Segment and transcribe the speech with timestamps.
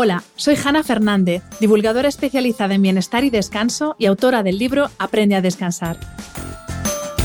[0.00, 5.34] Hola, soy Hanna Fernández, divulgadora especializada en bienestar y descanso y autora del libro Aprende
[5.34, 5.98] a descansar.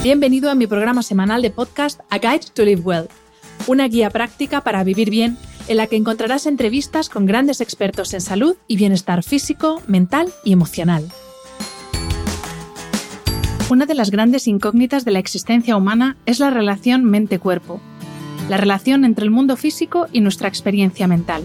[0.02, 3.10] Bienvenido a mi programa semanal de podcast A Guide to Live Well,
[3.68, 5.38] una guía práctica para vivir bien
[5.68, 10.54] en la que encontrarás entrevistas con grandes expertos en salud y bienestar físico, mental y
[10.54, 11.08] emocional.
[13.70, 17.80] Una de las grandes incógnitas de la existencia humana es la relación mente-cuerpo,
[18.50, 21.44] la relación entre el mundo físico y nuestra experiencia mental.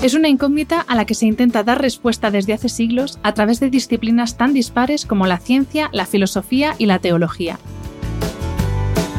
[0.00, 3.58] Es una incógnita a la que se intenta dar respuesta desde hace siglos a través
[3.58, 7.58] de disciplinas tan dispares como la ciencia, la filosofía y la teología.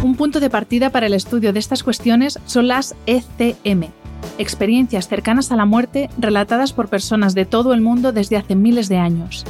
[0.04, 3.90] Un punto de partida para el estudio de estas cuestiones son las ECM,
[4.38, 8.88] experiencias cercanas a la muerte relatadas por personas de todo el mundo desde hace miles
[8.88, 9.44] de años.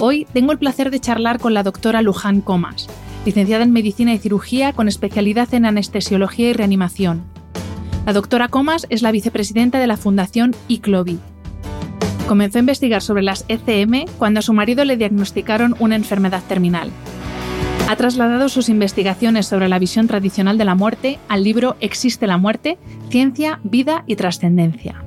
[0.00, 2.88] Hoy tengo el placer de charlar con la doctora Luján Comas,
[3.24, 7.22] licenciada en Medicina y Cirugía con especialidad en anestesiología y reanimación
[8.10, 11.20] la doctora Comas es la vicepresidenta de la Fundación ICLOVI.
[12.26, 16.90] Comenzó a investigar sobre las ECM cuando a su marido le diagnosticaron una enfermedad terminal.
[17.88, 22.36] Ha trasladado sus investigaciones sobre la visión tradicional de la muerte al libro Existe la
[22.36, 22.78] muerte,
[23.10, 25.04] ciencia, vida y trascendencia.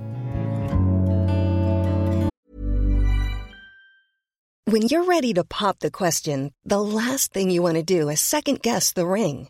[4.66, 8.22] When you're ready to pop the question, the last thing you want to do is
[8.22, 9.50] second guess the ring.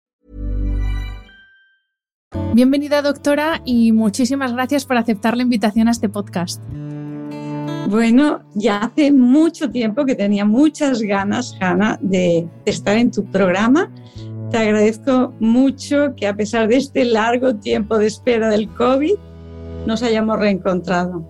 [2.53, 6.61] Bienvenida, doctora, y muchísimas gracias por aceptar la invitación a este podcast.
[7.87, 13.89] Bueno, ya hace mucho tiempo que tenía muchas ganas, Hanna, de, estar en tu programa.
[14.49, 19.15] Te agradezco mucho que a pesar de este largo tiempo de espera del COVID,
[19.85, 21.25] nos hayamos reencontrado.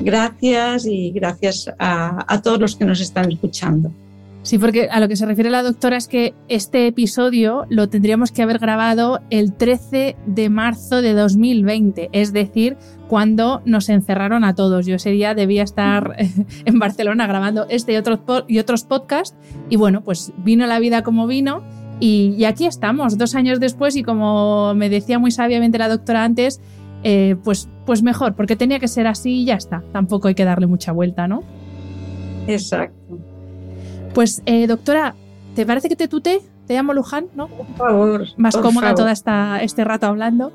[0.00, 3.92] Gracias y gracias a todos los que nos están escuchando.
[4.42, 8.32] Sí, porque a lo que se refiere la doctora es que este episodio lo tendríamos
[8.32, 12.76] que haber grabado el 13 de marzo de 2020, es decir,
[13.08, 14.86] cuando nos encerraron a todos.
[14.86, 16.16] Yo ese día debía estar
[16.64, 19.36] en Barcelona grabando este y otros, y otros podcasts
[19.68, 21.62] y bueno, pues vino la vida como vino
[22.00, 26.60] y, aquí estamos, dos años después y como me decía muy sabiamente la doctora antes,
[27.02, 30.44] eh, pues, pues mejor, porque tenía que ser así y ya está, tampoco hay que
[30.44, 31.42] darle mucha vuelta, ¿no?
[32.46, 33.18] Exacto.
[34.14, 35.14] Pues, eh, doctora,
[35.54, 36.40] ¿te parece que te tute?
[36.66, 37.48] Te llamo Luján, ¿no?
[37.48, 38.26] Por favor.
[38.36, 40.52] Más cómoda todo esta, este rato hablando.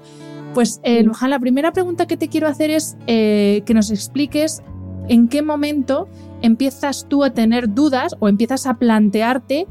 [0.54, 4.62] Pues, eh, Luján, la primera pregunta que te quiero hacer es eh, que nos expliques
[5.08, 6.08] en qué momento
[6.42, 9.68] empiezas tú a tener dudas o empiezas a plantearte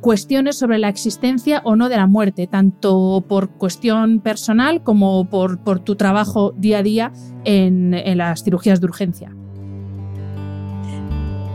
[0.00, 5.60] cuestiones sobre la existencia o no de la muerte, tanto por cuestión personal como por,
[5.60, 7.12] por tu trabajo día a día
[7.44, 9.32] en, en las cirugías de urgencia.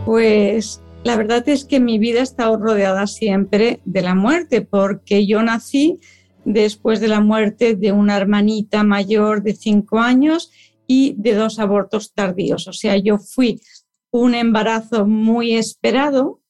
[0.06, 5.24] Pues la verdad es que mi vida ha estado rodeada siempre de la muerte, porque
[5.24, 6.00] yo nací
[6.44, 10.50] después de la muerte de una hermanita mayor de cinco años
[10.88, 12.66] y de dos abortos tardíos.
[12.66, 13.60] O sea, yo fui
[14.10, 16.40] un embarazo muy esperado,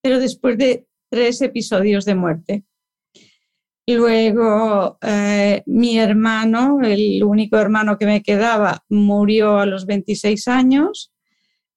[0.00, 2.64] pero después de tres episodios de muerte.
[3.88, 11.12] Luego, eh, mi hermano, el único hermano que me quedaba, murió a los 26 años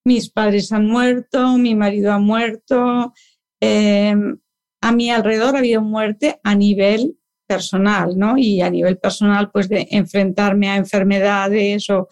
[0.10, 3.14] mis padres han muerto, mi marido ha muerto,
[3.60, 4.40] em,
[4.82, 8.36] a mi alrededor ha habido muerte a nivel personal, ¿no?
[8.36, 12.08] Y a nivel personal, pues de enfrentarme a enfermedades o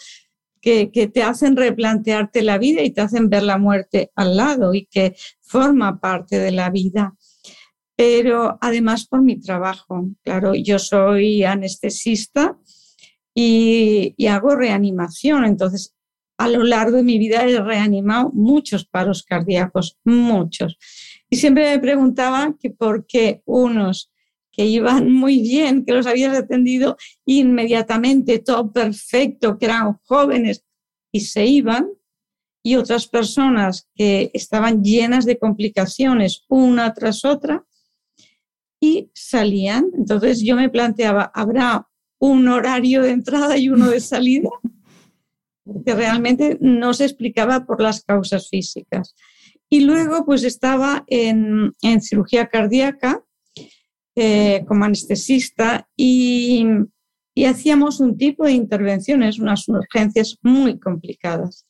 [0.62, 4.75] que, que, te hacen replantearte la vida y te hacen ver la muerte al lado
[4.75, 7.16] y que forma parte de la vida.
[7.96, 12.59] Pero además por mi trabajo, claro, yo soy anestesista
[13.34, 15.97] y, y hago reanimación, entonces
[16.37, 20.78] a lo largo de mi vida he reanimado muchos paros cardíacos, muchos.
[21.29, 24.11] Y siempre me preguntaba que por qué unos
[24.51, 30.63] que iban muy bien, que los habías atendido inmediatamente, todo perfecto, que eran jóvenes
[31.11, 31.89] y se iban,
[32.63, 37.66] y otras personas que estaban llenas de complicaciones una tras otra
[38.81, 39.85] y salían.
[39.97, 41.87] Entonces yo me planteaba, ¿habrá
[42.19, 44.49] un horario de entrada y uno de salida?
[45.85, 49.16] Que realmente no se explicaba por las causas físicas.
[49.69, 53.23] Y luego pues estaba en, cirugía cardíaca
[54.16, 56.66] eh, como anestesista y,
[57.35, 61.66] y hacíamos un tipo de intervenciones, unas urgencias muy complicadas.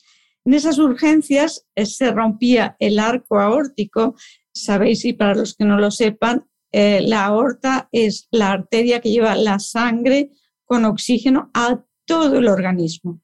[0.48, 4.16] En esas urgencias eh, se rompía el arco aórtico.
[4.54, 9.12] Sabéis, y para los que no lo sepan, eh, la aorta es la arteria que
[9.12, 10.32] lleva la sangre
[10.64, 13.20] con oxígeno a todo el organismo.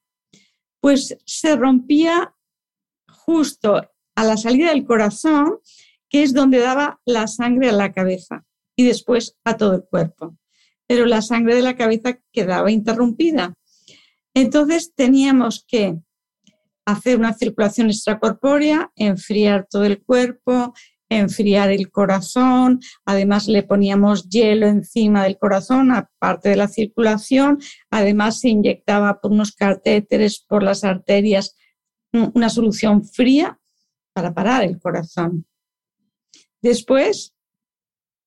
[0.83, 2.35] Pues se rompía
[3.07, 3.81] justo
[4.15, 5.59] a la salida del corazón,
[6.09, 8.43] que es donde daba la sangre a la cabeza
[8.75, 10.37] y después a todo el cuerpo.
[10.85, 13.53] Pero la sangre de la cabeza quedaba interrumpida.
[14.33, 15.99] Entonces teníamos que
[16.85, 20.73] hacer una circulación extracorpórea, enfriar todo el cuerpo,
[21.19, 28.39] enfriar el corazón, además le poníamos hielo encima del corazón, aparte de la circulación, además
[28.39, 31.55] se inyectaba por unos catéteres por las arterias
[32.11, 33.59] una solución fría
[34.13, 35.45] para parar el corazón.
[36.61, 37.33] Después,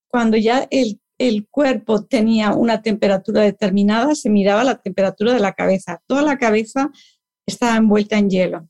[0.08, 5.52] cuando ya el, el cuerpo tenía una temperatura determinada, se miraba la temperatura de la
[5.52, 6.02] cabeza.
[6.06, 6.90] Toda la cabeza
[7.46, 8.68] estaba envuelta en hielo.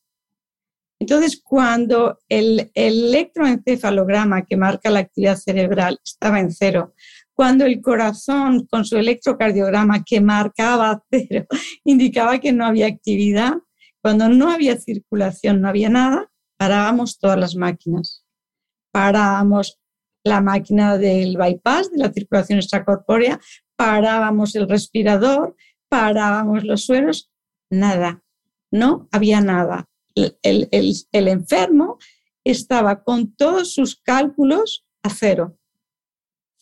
[0.98, 6.94] Entonces, cuando el, electroencefalograma que marca la actividad cerebral estaba en cero,
[7.34, 11.46] cuando el corazón con su electrocardiograma que marcaba cero
[11.84, 13.54] indicaba que no había actividad,
[14.00, 18.24] cuando no había circulación, no había nada, parábamos todas las máquinas.
[18.90, 19.78] Parábamos
[20.24, 23.38] la máquina del bypass, de la circulación extracorpórea,
[23.76, 25.56] parábamos el respirador,
[25.88, 27.30] parábamos los sueros,
[27.70, 28.22] nada,
[28.70, 31.98] no había nada el, enfermo
[32.44, 35.58] estaba con todos sus cálculos a cero.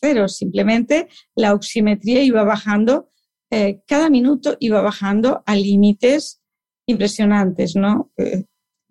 [0.01, 3.09] Cero, simplemente la oximetría iba bajando,
[3.49, 6.41] eh, cada minuto iba bajando a límites
[6.85, 8.11] impresionantes, ¿no?
[8.17, 8.45] Eh,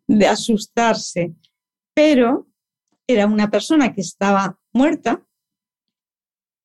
[0.06, 1.34] de asustarse.
[1.94, 2.48] Pero
[3.06, 5.26] era una persona que estaba muerta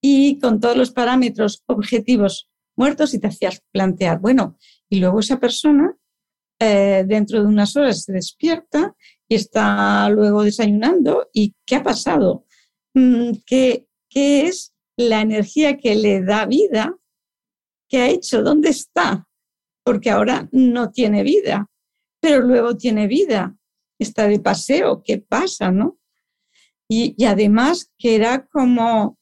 [0.01, 4.57] y con todos los parámetros objetivos muertos y te hacías plantear, bueno,
[4.89, 5.98] y luego esa persona
[6.59, 8.93] eh, dentro de unas horas se despierta
[9.27, 11.29] y está luego desayunando.
[11.33, 12.45] ¿Y qué ha pasado?
[12.93, 16.97] Mm, ¿Qué, ¿Qué es la energía que le da vida?
[17.87, 18.43] ¿Qué ha hecho?
[18.43, 19.25] ¿Dónde está?
[19.83, 21.69] Porque ahora no tiene vida,
[22.19, 23.55] pero luego tiene vida.
[23.97, 25.01] Está de paseo.
[25.03, 25.71] ¿Qué pasa?
[25.71, 25.97] ¿No?
[26.89, 29.17] Y, además que era como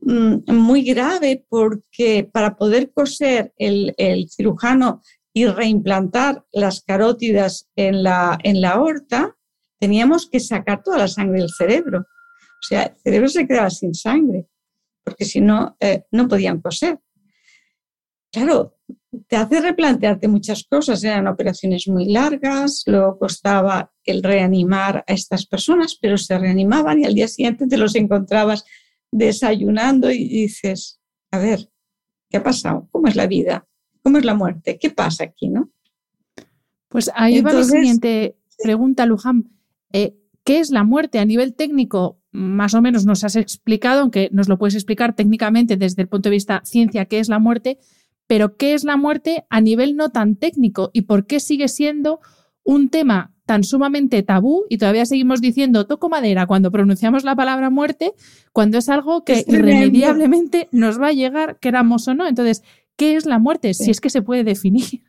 [0.00, 5.00] mm, muy grave porque para poder coser el, el cirujano
[5.36, 9.36] y reimplantar las carótidas en la, en la aorta,
[9.80, 11.98] teníamos que sacar toda la sangre del cerebro.
[12.00, 14.46] O sea, el cerebro se quedaba sin sangre,
[15.02, 17.00] porque si no, eh, no podían coser.
[18.30, 18.78] Claro,
[19.26, 21.02] te hace replantearte muchas cosas.
[21.02, 27.06] Eran operaciones muy largas, luego costaba el reanimar a estas personas, pero se reanimaban y
[27.06, 28.64] al día siguiente te los encontrabas
[29.10, 31.00] desayunando y dices,
[31.32, 31.68] a ver,
[32.30, 32.88] ¿qué ha pasado?
[32.92, 33.66] ¿Cómo es la vida?
[34.04, 34.78] ¿Cómo es la muerte?
[34.78, 35.70] ¿Qué pasa aquí, no?
[36.88, 39.48] Pues ahí va la siguiente pregunta, Luján.
[39.92, 40.14] Eh,
[40.44, 42.20] ¿Qué es la muerte a nivel técnico?
[42.30, 46.28] Más o menos nos has explicado, aunque nos lo puedes explicar técnicamente desde el punto
[46.28, 47.78] de vista ciencia, qué es la muerte,
[48.26, 52.20] pero ¿qué es la muerte a nivel no tan técnico y por qué sigue siendo
[52.62, 57.70] un tema tan sumamente tabú y todavía seguimos diciendo toco madera cuando pronunciamos la palabra
[57.70, 58.12] muerte,
[58.52, 62.26] cuando es algo que irremediablemente nos va a llegar, queramos o no.
[62.26, 62.62] Entonces,
[62.96, 63.74] ¿Qué es la muerte?
[63.74, 65.02] Si es que se puede definir.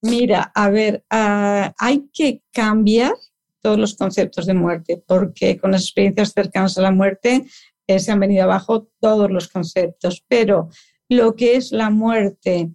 [0.00, 3.14] Mira, a ver, ah, hay que cambiar
[3.60, 7.44] todos los conceptos de muerte, porque con las experiencias cercanas a la muerte
[7.86, 10.68] eh, se han venido abajo todos los conceptos, pero
[11.08, 12.70] lo que es la muerte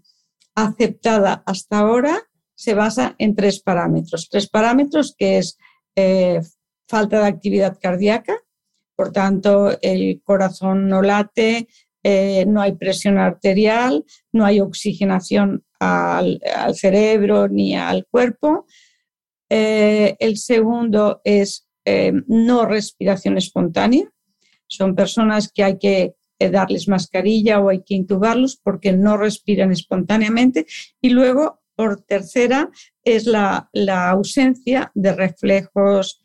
[0.56, 2.20] aceptada hasta ahora
[2.56, 4.30] se basa en tres parámetros.
[4.30, 5.58] Tres parámetros que es
[5.96, 6.42] eh,
[6.88, 8.36] falta de actividad cardíaca,
[8.96, 11.68] por tanto el corazón no late,
[12.04, 16.42] eh, no hay presión arterial, no hay oxigenación al,
[16.74, 18.66] cerebro ni al cuerpo.
[19.50, 24.10] Eh, el segundo es eh, no respiración espontánea.
[24.68, 30.66] Son personas que hay que darles mascarilla o hay que intubarlos porque no respiran espontáneamente.
[31.00, 32.70] Y luego, por tercera,
[33.02, 33.70] es la,
[34.10, 36.22] ausencia de reflejos,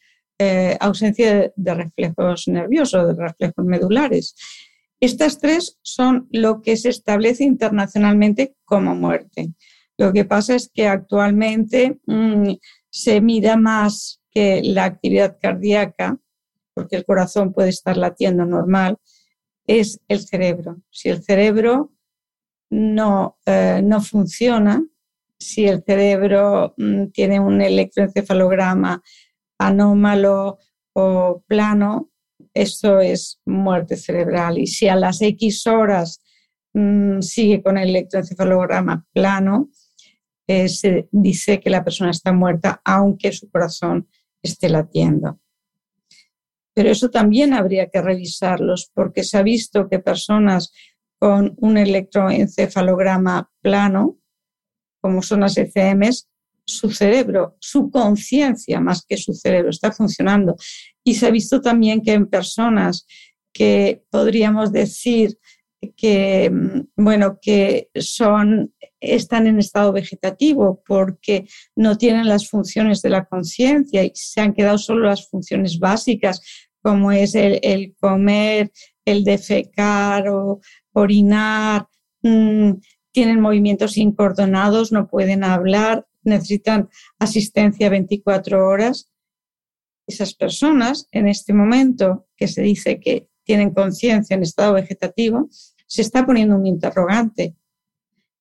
[0.81, 4.35] ausencia de reflejos nerviosos, de reflejos medulares.
[5.01, 9.53] Estas tres son lo que se establece internacionalmente como muerte.
[9.97, 12.55] Lo que pasa es que actualmente mm,
[12.91, 16.19] se mira más que la actividad cardíaca,
[16.75, 18.99] porque el corazón puede estar latiendo normal,
[19.67, 20.81] es el cerebro.
[20.91, 21.93] Si el cerebro
[22.71, 24.85] no, eh, no funciona,
[25.39, 29.03] si el cerebro mm, tiene un electroencefalograma
[29.59, 30.59] anómalo
[30.93, 32.11] o plano,
[32.55, 34.59] eso es muerte cerebral.
[34.59, 36.23] Y si a las X horas
[36.75, 39.71] mm, sigue con el electroencefalograma plano,
[40.47, 44.09] eh, se dice que la persona está muerta aunque su corazón
[44.43, 45.41] esté latiendo.
[46.75, 50.73] Pero eso también habría que revisarlos porque se ha visto que personas
[51.19, 54.19] con un electroencefalograma plano,
[55.01, 56.28] como son las ECMs,
[56.69, 60.55] su cerebro, su conciencia más que su cerebro está funcionando.
[61.03, 63.07] Y se ha visto también que en personas
[63.53, 65.39] que podríamos decir
[65.97, 73.11] que, mm, bueno, que son, están en estado vegetativo porque no tienen las funciones de
[73.11, 76.43] la conciencia y se han quedado solo las funciones básicas,
[76.83, 78.71] como es el, comer,
[79.05, 80.61] el defecar o
[80.93, 81.87] orinar,
[82.23, 82.73] mm,
[83.13, 89.11] tienen movimientos incoordonados, no pueden hablar, necesitan asistencia 24 horas.
[90.07, 95.49] Esas personas, en este momento que se dice que tienen conciencia en estado vegetativo,
[95.87, 97.57] se está poniendo un interrogante,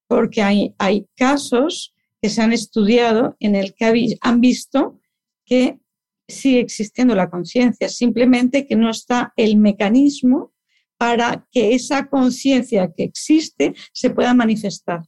[0.07, 4.99] porque hay, hay casos que se han estudiado en el que han visto
[5.45, 5.79] que
[6.27, 10.53] sigue existiendo la conciencia, simplemente que no está el mecanismo
[10.97, 15.03] para que esa conciencia que existe se pueda manifestar.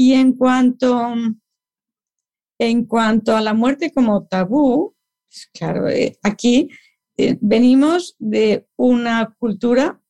[0.00, 1.12] Y en cuanto,
[2.58, 4.96] en cuanto a la muerte como tabú,
[5.28, 6.70] pues claro, eh, aquí
[7.18, 10.00] eh, venimos de una cultura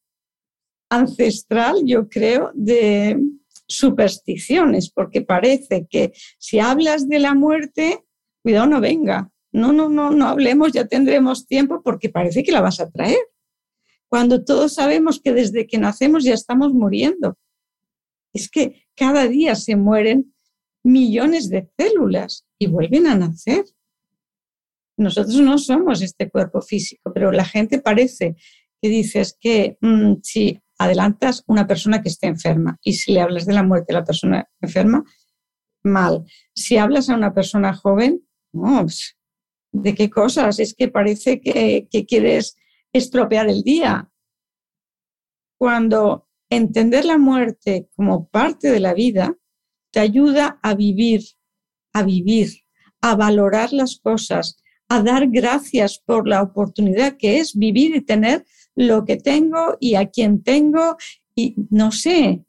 [0.88, 3.20] ancestral, yo creo, de
[3.66, 8.04] supersticiones, porque parece que si hablas de la muerte,
[8.44, 9.32] cuidado, no venga.
[9.50, 13.18] No, no, no, no hablemos, ya tendremos tiempo porque parece que la vas a traer.
[14.08, 17.36] Cuando todos sabemos que desde que nacemos ya estamos muriendo.
[18.32, 20.34] Es que cada día se mueren
[20.84, 23.64] millones de células y vuelven a nacer.
[24.98, 28.36] Nosotros no somos este cuerpo físico, pero la gente parece
[28.78, 33.46] que dices que mm, si adelantas una persona que esté enferma y si le hablas
[33.46, 35.02] de la muerte de la persona enferma,
[35.82, 36.26] mal.
[36.54, 39.16] Si hablas a una persona joven, pues,
[39.72, 40.58] ¿de qué cosas?
[40.58, 42.54] Es que parece que quieres
[42.92, 44.10] estropear el día.
[45.58, 49.36] Cuando entender la muerte como parte de la vida
[49.92, 51.22] te ayuda a vivir,
[51.92, 52.50] a vivir,
[53.00, 58.44] a valorar las cosas, a dar gracias por la oportunidad que es vivir y tener
[58.74, 60.96] lo que tengo y a quien tengo.
[61.34, 62.44] Y no sé,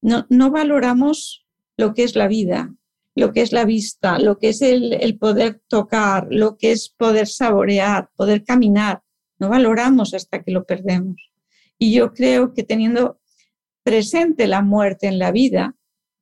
[0.00, 2.74] no, valoramos lo que es la vida,
[3.14, 6.88] lo que es la vista, lo que es el, el poder tocar, lo que es
[6.88, 9.02] poder saborear, poder caminar.
[9.38, 11.27] No valoramos hasta que lo perdemos.
[11.78, 13.20] Y yo creo que teniendo
[13.82, 15.74] presente la muerte en la vida,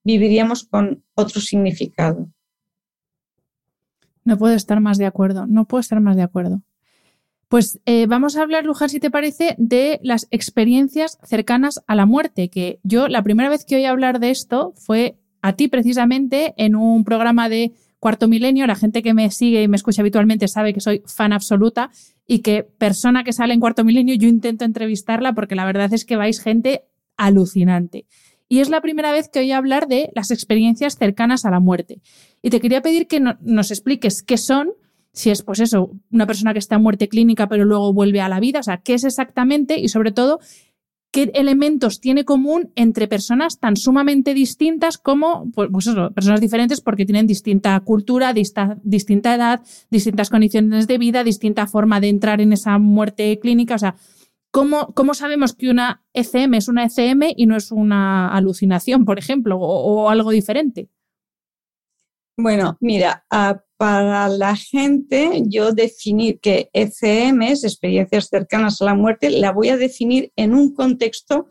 [0.05, 2.29] viviríamos con otro significado.
[4.25, 6.63] No puedo estar más de acuerdo, no puedo estar más de acuerdo.
[7.49, 12.05] Pues eh, vamos a hablar, Luján, si te parece, de las experiencias cercanas a la
[12.05, 16.55] muerte, que yo la primera vez que oí hablar de esto fue a ti precisamente
[16.57, 18.67] en un programa de Cuarto Milenio.
[18.67, 21.91] La gente que me sigue y me escucha habitualmente sabe que soy fan absoluta
[22.26, 26.04] y que persona que sale en Cuarto Milenio yo intento entrevistarla porque la verdad es
[26.04, 26.85] que vais gente
[27.16, 28.06] alucinante.
[28.49, 32.00] Y es la primera vez que oí hablar de las experiencias cercanas a la muerte.
[32.42, 34.71] Y te quería pedir que nos expliques qué son,
[35.12, 38.28] si es pues eso, una persona que está en muerte clínica pero luego vuelve a
[38.28, 40.38] la vida, o sea, qué es exactamente y sobre todo
[41.16, 47.06] qué elementos tiene común entre personas tan sumamente distintas como, pues, pues personas diferentes porque
[47.06, 52.78] tienen distinta cultura, distinta edad, distintas condiciones de vida, distinta forma de entrar en esa
[52.78, 53.96] muerte clínica, o sea,
[54.50, 59.58] ¿Cómo, sabemos que una ECM es una ECM y no es una alucinación, por ejemplo,
[59.58, 60.88] o, algo diferente?
[62.38, 68.95] Bueno, mira, ah, para la gente yo definir que ECM es experiencias cercanas a la
[68.95, 71.50] muerte, la voy a definir en un contexto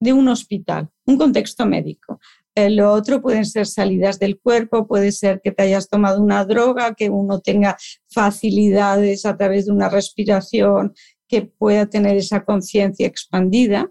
[0.00, 2.18] de un hospital, un contexto médico.
[2.54, 6.44] Eh, lo otro pueden ser salidas del cuerpo, puede ser que te hayas tomado una
[6.44, 7.76] droga, que uno tenga
[8.08, 10.94] facilidades a través de una respiración
[11.28, 13.88] que pueda tener esa conciencia expandida,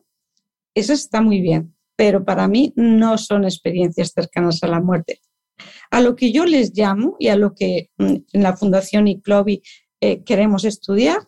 [0.75, 5.21] eso está muy bien, pero para mí no son experiencias cercanas a la muerte.
[5.91, 9.61] A lo que yo les llamo y a lo que mm, en la Fundación ICLOBI
[10.01, 11.19] eh, queremos estudiar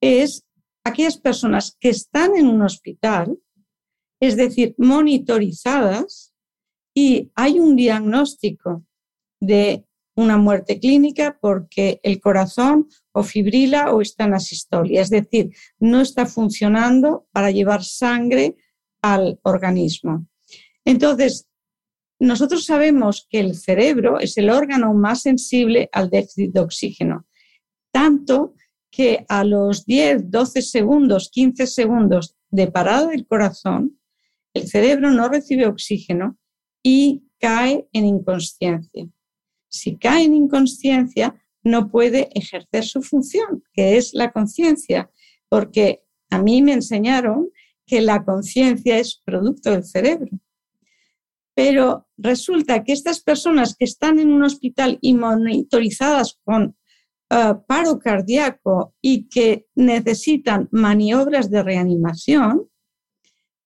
[0.00, 0.44] es
[0.84, 3.38] aquellas personas que están en un hospital,
[4.20, 6.32] es decir, monitorizadas
[6.94, 8.84] y hay un diagnóstico
[9.40, 9.84] de
[10.16, 16.00] una muerte clínica porque el corazón o fibrila o está en asistolia, es decir, no
[16.00, 18.56] está funcionando para llevar sangre
[19.02, 20.26] al organismo.
[20.84, 21.46] Entonces,
[22.18, 27.26] nosotros sabemos que el cerebro es el órgano más sensible al déficit de oxígeno,
[27.92, 28.54] tanto
[28.90, 33.98] que a los 10, 12 segundos, 15 segundos de parada del corazón,
[34.54, 36.38] el cerebro no recibe oxígeno
[36.82, 39.06] y cae en inconsciencia.
[39.68, 45.10] Si cae en inconsciencia, no puede ejercer su función, que es la conciencia,
[45.48, 47.50] porque a mí me enseñaron
[47.84, 50.30] que la conciencia es producto del cerebro.
[51.56, 56.76] Pero resulta que estas personas que están en un hospital y monitorizadas con
[57.30, 62.68] eh, paro cardíaco y que necesitan maniobras de reanimación,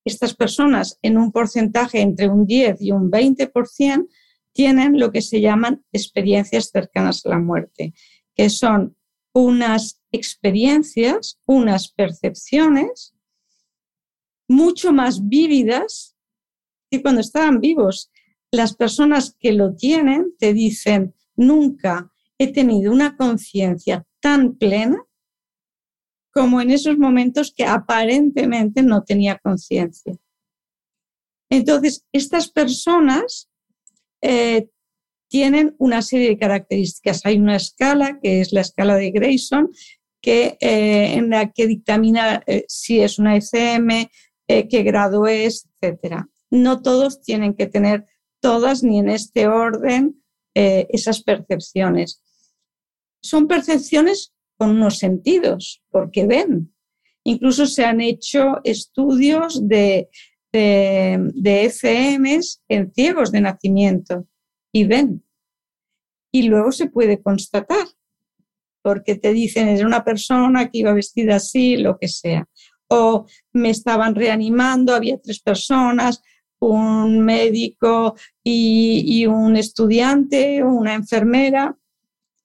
[0.05, 4.07] estas personas en un porcentaje entre un 10 y un 20%
[4.53, 7.93] tienen lo que se llaman experiencias cercanas a la muerte,
[8.37, 8.97] que son
[9.35, 13.17] unas experiencias, unas percepciones
[14.49, 16.17] mucho más vívidas
[16.91, 18.11] que cuando estaban vivos.
[18.53, 25.05] Las personas que lo tienen te dicen, nunca he tenido una conciencia tan plena
[26.33, 30.17] como en esos momentos que aparentemente no tenía conciencia.
[31.51, 33.51] Entonces, estas personas
[34.23, 34.69] eh,
[35.29, 37.27] tienen una serie de características.
[37.27, 39.71] Hay una escala, que es la escala de Grayson,
[40.23, 44.09] que, eh, en la que dictamina eh, si es una ECM,
[44.47, 46.25] qué grado es, etc.
[46.51, 48.07] No todos tienen que tener
[48.41, 50.23] todas ni en este orden
[50.55, 52.23] esas percepciones.
[53.23, 56.75] Son percepciones con unos sentidos, porque ven.
[57.25, 60.09] Incluso se han hecho estudios de,
[60.53, 61.73] de, de
[62.69, 64.27] en ciegos de nacimiento
[64.73, 65.25] y ven.
[66.33, 67.87] Y luego se puede constatar,
[68.83, 72.49] porque te dicen, es una persona que iba vestida así, lo que sea.
[72.89, 76.23] O me estaban reanimando, había tres personas,
[76.61, 78.15] un médico
[78.45, 81.77] y, y un estudiante, una enfermera,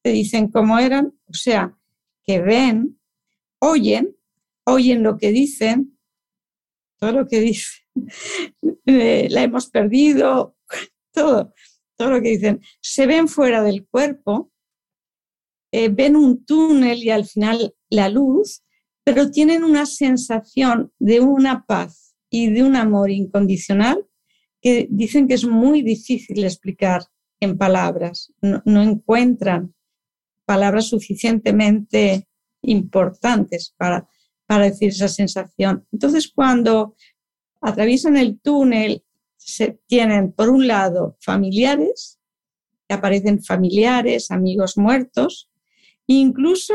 [0.02, 1.78] te dicen cómo eran, o sea,
[2.24, 3.00] que ven,
[3.60, 4.16] oyen,
[4.66, 5.98] oyen lo que dicen,
[7.00, 7.84] todo lo que dicen,
[8.86, 10.56] eh, la hemos perdido,
[11.12, 11.54] todo,
[11.98, 14.52] todo lo que dicen, se ven fuera del cuerpo,
[15.72, 18.64] eh, ven un túnel y al final la luz,
[19.04, 24.06] pero tienen una sensación de una paz y de un amor incondicional
[24.66, 27.04] que dicen que es muy difícil explicar
[27.40, 29.76] en palabras, no, encuentran
[30.44, 32.28] palabras suficientemente
[32.64, 34.10] importantes para,
[34.48, 35.86] para decir esa sensación.
[35.92, 36.96] Entonces, cuando
[37.62, 39.04] atraviesan el túnel,
[39.38, 42.20] se tienen, por un lado, familiares,
[42.90, 45.48] aparecen familiares, amigos muertos,
[46.08, 46.74] e incluso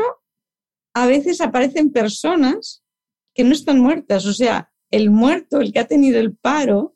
[0.93, 2.85] a veces aparecen personas
[3.33, 6.95] que no están muertas, o sea, el muerto, el que ha tenido el paro,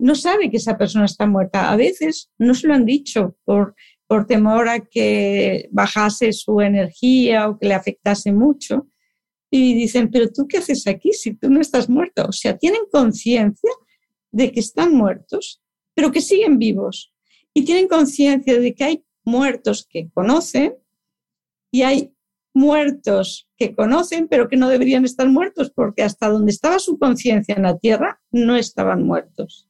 [0.00, 1.70] no sabe que esa persona está muerta.
[1.70, 3.74] A veces no se lo han dicho por,
[4.06, 8.88] por temor a que bajase su energía o que le afectase mucho
[9.50, 12.26] y dicen, pero tú qué haces aquí si tú no estás muerto?
[12.28, 13.70] O sea, tienen conciencia
[14.30, 15.62] de que están muertos,
[15.94, 17.12] pero que siguen vivos.
[17.52, 20.76] Y tienen conciencia de que hay muertos que conocen
[21.72, 22.14] y hay
[22.54, 27.54] muertos que conocen, pero que no deberían estar muertos, porque hasta donde estaba su conciencia
[27.54, 29.69] en la tierra, no estaban muertos.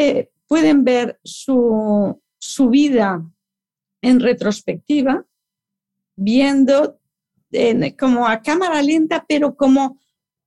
[0.00, 3.28] Eh, pueden ver su, su vida
[4.00, 5.26] en retrospectiva,
[6.14, 7.00] viendo
[7.98, 9.98] como a cámara lenta, pero como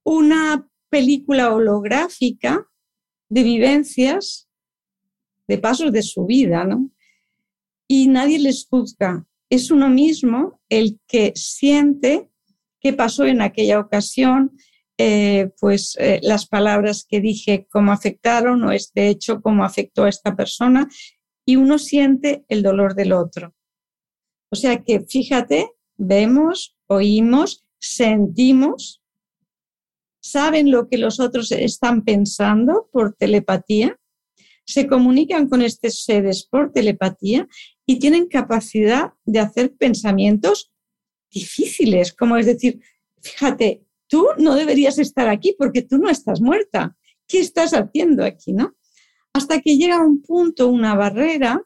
[0.03, 2.65] una película holográfica
[3.27, 4.47] de vivencias,
[5.49, 6.89] de pasos de su vida, ¿no?
[7.89, 9.25] Y nadie les juzga.
[9.49, 12.29] Es uno mismo el que siente
[12.79, 14.55] qué pasó en aquella ocasión,
[15.03, 20.09] eh, pues eh, las palabras que dije, cómo afectaron, o este hecho, cómo afectó a
[20.09, 20.87] esta persona,
[21.45, 23.55] y uno siente el dolor del otro.
[24.51, 29.01] O sea que fíjate, vemos oímos, sentimos,
[30.21, 33.97] saben lo que los otros están pensando por telepatía,
[34.65, 37.47] se comunican con estos seres por telepatía
[37.87, 40.71] y tienen capacidad de hacer pensamientos
[41.31, 42.81] difíciles, como es decir,
[43.21, 46.95] fíjate, tú no deberías estar aquí porque tú no estás muerta.
[47.27, 48.75] ¿Qué estás haciendo aquí, no?
[49.33, 51.63] Hasta que llega un punto, una barrera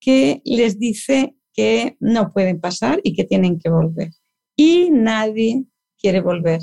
[0.00, 4.10] que les dice que no pueden pasar y que tienen que volver
[4.56, 5.64] y nadie
[5.98, 6.60] quiere volver.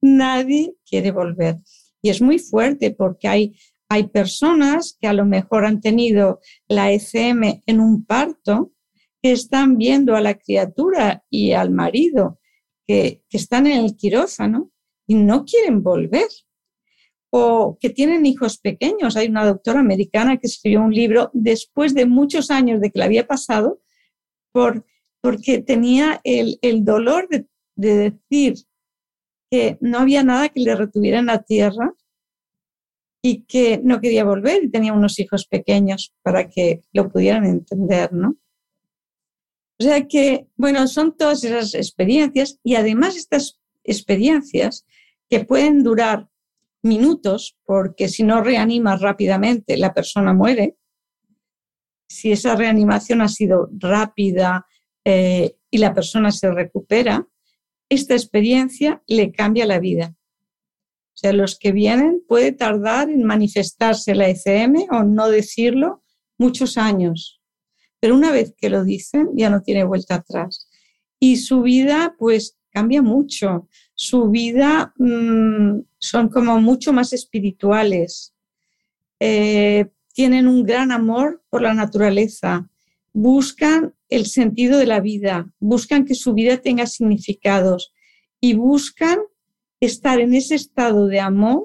[0.00, 1.58] Nadie quiere volver.
[2.02, 3.56] Y es muy fuerte porque hay,
[3.88, 8.72] hay personas que a lo mejor han tenido la ECM en un parto,
[9.22, 12.38] que están viendo a la criatura y al marido
[12.86, 14.70] que, están en el quirófano
[15.06, 16.28] y no quieren volver.
[17.30, 19.16] O que tienen hijos pequeños.
[19.16, 23.04] Hay una doctora americana que escribió un libro después de muchos años de que le
[23.04, 23.80] había pasado
[24.52, 24.86] por
[25.26, 28.54] porque tenía el, dolor de, decir
[29.50, 31.92] que no había nada que le retuviera en la tierra
[33.24, 38.12] y que no quería volver y tenía unos hijos pequeños para que lo pudieran entender,
[38.12, 38.36] ¿no?
[39.78, 44.86] O sea que, bueno, son todas esas experiencias y además estas experiencias
[45.28, 46.28] que pueden durar
[46.82, 50.76] minutos, porque si no reanimas rápidamente, la persona muere.
[52.08, 54.66] Si esa reanimación ha sido rápida
[55.04, 57.26] eh, y la persona se recupera,
[57.88, 60.14] esta experiencia le cambia la vida.
[61.16, 66.02] O sea, los que vienen puede tardar en manifestarse la ECM o no decirlo
[66.38, 67.35] muchos años,
[68.00, 70.68] pero una vez que lo dicen ya no tiene vuelta atrás.
[71.18, 73.68] Y su vida pues cambia mucho.
[73.94, 78.34] Su vida mm, son como mucho más espirituales.
[79.18, 82.68] Eh, tienen un gran amor por la naturaleza.
[83.12, 85.50] Buscan el sentido de la vida.
[85.58, 87.92] Buscan que su vida tenga significados.
[88.40, 89.20] Y buscan
[89.80, 91.64] estar en ese estado de amor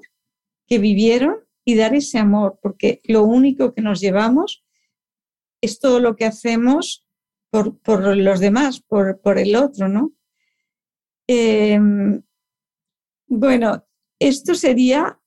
[0.67, 4.63] que vivieron y dar ese amor, porque lo único que nos llevamos
[5.61, 7.05] es todo lo que hacemos
[7.49, 10.13] por, los demás, por, por, el otro, ¿no?
[11.27, 12.21] Em,
[13.27, 13.85] bueno,
[14.19, 15.19] esto sería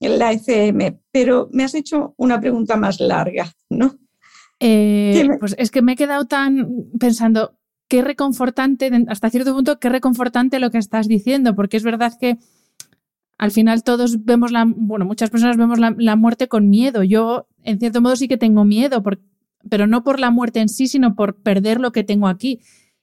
[0.00, 3.98] la ECM, pero me has hecho una pregunta más larga, ¿no?
[4.60, 9.88] Eh, pues es que me he quedado tan pensando, qué reconfortante, hasta cierto punto, qué
[9.88, 12.38] reconfortante lo que estás diciendo, porque es verdad que
[13.38, 17.02] al final todos vemos la, bueno, muchas personas vemos la, muerte con miedo.
[17.02, 19.02] Yo, en cierto modo, sí que tengo miedo,
[19.68, 22.60] pero no por la muerte en sí, sino por perder lo que tengo aquí.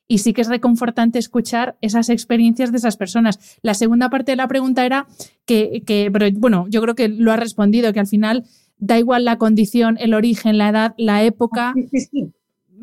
[0.08, 3.58] Y sí que es reconfortante escuchar esas experiencias de esas personas.
[3.62, 5.08] La segunda parte de la pregunta era
[5.46, 8.44] que, que pero bueno, yo creo que lo ha respondido, que al final
[8.78, 11.74] da igual la condición, el origen, la edad, la época.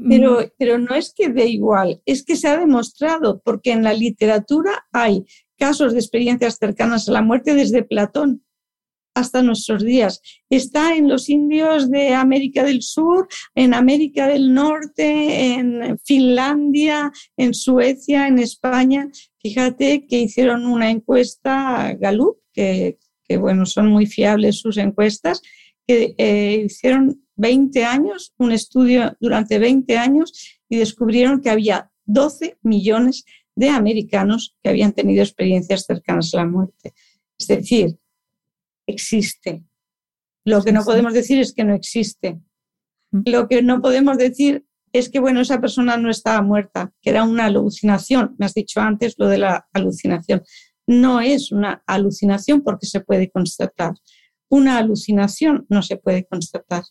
[0.08, 3.92] Pero, pero no es que dé igual, es que se ha demostrado, porque en la
[3.92, 5.26] literatura hay
[5.58, 8.42] casos de experiencias cercanas a la muerte desde Platón
[9.14, 10.20] hasta nuestros días.
[10.48, 17.54] Está en los indios de América del Sur, en América del Norte, en Finlandia, en
[17.54, 19.08] Suecia, en España.
[19.38, 22.98] Fíjate que hicieron una encuesta Gallup, que,
[23.38, 25.40] bueno, son muy fiables sus encuestas,
[25.86, 32.58] que eh, hicieron 20 años, un estudio durante 20 años y descubrieron que había 12
[32.62, 33.24] millones
[33.56, 36.92] de americanos que habían tenido experiencias cercanas a la muerte.
[37.38, 37.96] Es decir,
[38.90, 39.64] existe.
[40.44, 42.40] Lo que no podemos decir es que no existe.
[43.12, 43.22] Mm.
[43.26, 47.24] Lo que no podemos decir es que, bueno, esa persona no estaba muerta, que era
[47.24, 48.35] una alucinación.
[48.38, 50.42] Me has dicho antes lo de la alucinación.
[50.87, 53.94] No es una alucinación porque se puede constatar.
[54.48, 56.83] Una alucinación no se puede constatar.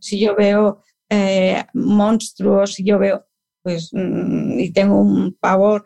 [0.00, 3.26] Si yo veo eh, monstruos, si yo veo,
[3.62, 5.84] pues, mm, y tengo un pavor,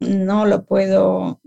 [0.00, 1.40] no lo puedo,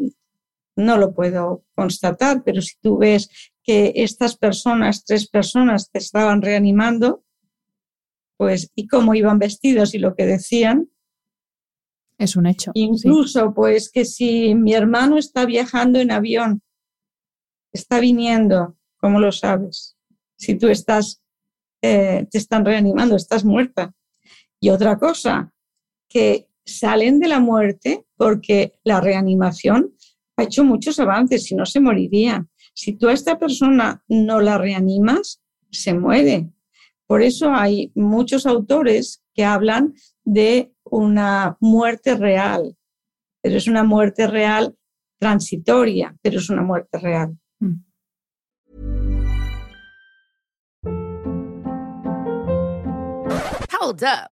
[0.79, 3.29] no lo puedo constatar, pero si tú ves
[3.63, 7.23] que estas personas, tres personas, te estaban reanimando,
[8.37, 10.89] pues, y cómo iban vestidos y lo que decían.
[12.17, 12.71] Es un hecho.
[12.73, 16.61] Incluso, pues, que si mi hermano está viajando en avión,
[17.71, 19.97] está viniendo, ¿cómo lo sabes?
[20.37, 21.21] Si tú estás
[21.81, 23.93] eh, te están reanimando, estás muerta.
[24.59, 25.53] Y otra cosa,
[26.09, 29.95] que salen de la muerte porque la reanimación
[30.39, 32.45] ha hecho muchos avances, si no se moriría.
[32.73, 36.49] Si tú a esta persona no la reanimas, se muere.
[37.07, 42.77] Por eso hay muchos autores que hablan de una muerte real,
[43.41, 44.75] pero es una muerte real
[45.19, 47.37] transitoria, pero es una muerte real.
[53.81, 54.38] Hold up.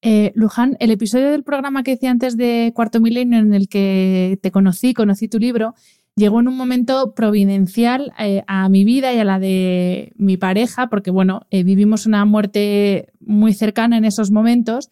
[0.00, 4.38] Eh, Luján, el episodio del programa que decía antes de Cuarto Milenio en el que
[4.42, 5.74] te conocí, conocí tu libro,
[6.14, 10.88] llegó en un momento providencial eh, a mi vida y a la de mi pareja,
[10.88, 14.88] porque bueno, eh, vivimos una muerte muy cercana en esos momentos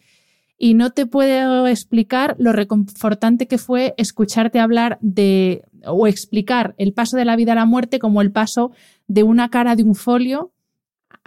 [0.57, 6.91] y no te puedo explicar lo reconfortante que fue escucharte hablar de o explicar el
[6.91, 8.71] paso de la vida a la muerte como el paso
[9.07, 10.51] de una cara de un folio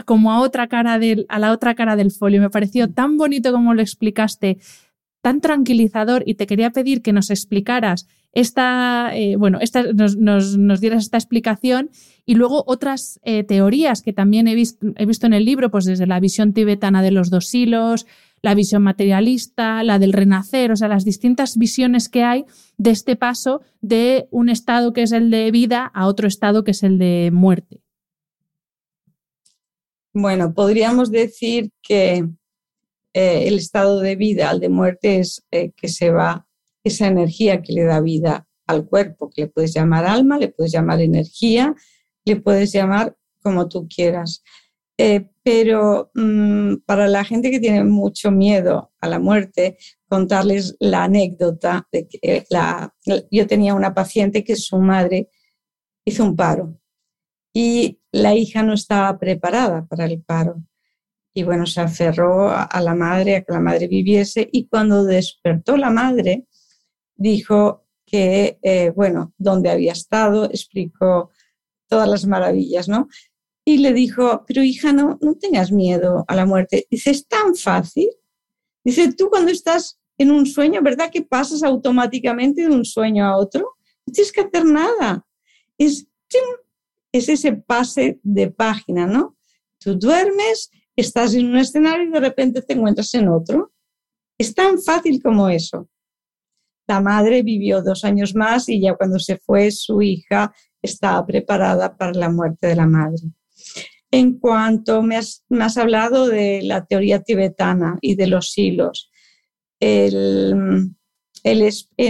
[0.05, 2.41] como a otra cara del, a la otra cara del folio.
[2.41, 4.59] Me pareció tan bonito como lo explicaste,
[5.23, 10.81] tan tranquilizador y te quería pedir que nos explicaras esta, eh, bueno, esta, nos, nos,
[10.81, 11.91] dieras esta explicación
[12.25, 15.85] y luego otras eh, teorías que también he visto, he visto en el libro, pues
[15.85, 18.07] desde la visión tibetana de los dos hilos,
[18.41, 22.45] la visión materialista, la del renacer, o sea, las distintas visiones que hay
[22.79, 26.71] de este paso de un estado que es el de vida a otro estado que
[26.71, 27.83] es el de muerte.
[30.13, 32.27] Bueno, podríamos decir que
[33.15, 36.49] eh, el estado de vida al de muerte es eh, que se va
[36.83, 40.73] esa energía que le da vida al cuerpo, que le puedes llamar alma, le puedes
[40.73, 41.75] llamar energía,
[42.25, 44.43] le puedes llamar como tú quieras.
[44.99, 51.05] Eh, pero mm, para la gente que tiene mucho miedo a la muerte, contarles la
[51.05, 52.45] anécdota de que
[53.31, 55.31] yo tenía una paciente que su madre
[56.05, 56.77] hizo un paro
[57.55, 60.63] y la hija no estaba preparada para el paro.
[61.33, 65.77] Y bueno, se aferró a la madre, a que la madre viviese y cuando despertó
[65.77, 66.47] la madre,
[67.15, 71.31] dijo que, eh, bueno, dónde había estado, explicó
[71.89, 73.09] todas las maravillas, ¿no?
[73.65, 76.87] Y le dijo, pero hija, no, no tengas miedo a la muerte.
[76.91, 78.09] Dice, es tan fácil.
[78.83, 83.37] Dice, tú cuando estás en un sueño, ¿verdad que pasas automáticamente de un sueño a
[83.37, 83.77] otro?
[84.07, 85.25] No tienes que hacer nada.
[85.79, 86.09] Es,
[87.13, 89.37] es ese pase de página, ¿no?
[89.79, 93.73] Tú duermes, estás en un escenario y de repente te encuentras en otro.
[94.39, 95.89] Es tan fácil como eso.
[96.87, 101.97] La madre vivió dos años más y ya cuando se fue su hija estaba preparada
[101.97, 103.23] para la muerte de la madre.
[104.11, 105.45] En cuanto me has,
[105.77, 109.11] hablado de la teoría tibetana y de los hilos,
[109.79, 110.97] en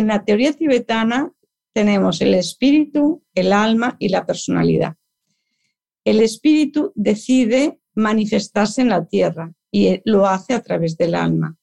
[0.07, 1.31] la teoría tibetana
[1.73, 4.97] tenemos el espíritu, el alma y la personalidad.
[6.05, 11.57] El espíritu decide manifestarse en la tierra y lo hace a través del alma.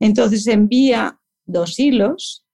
[0.00, 2.46] Entonces envía dos hilos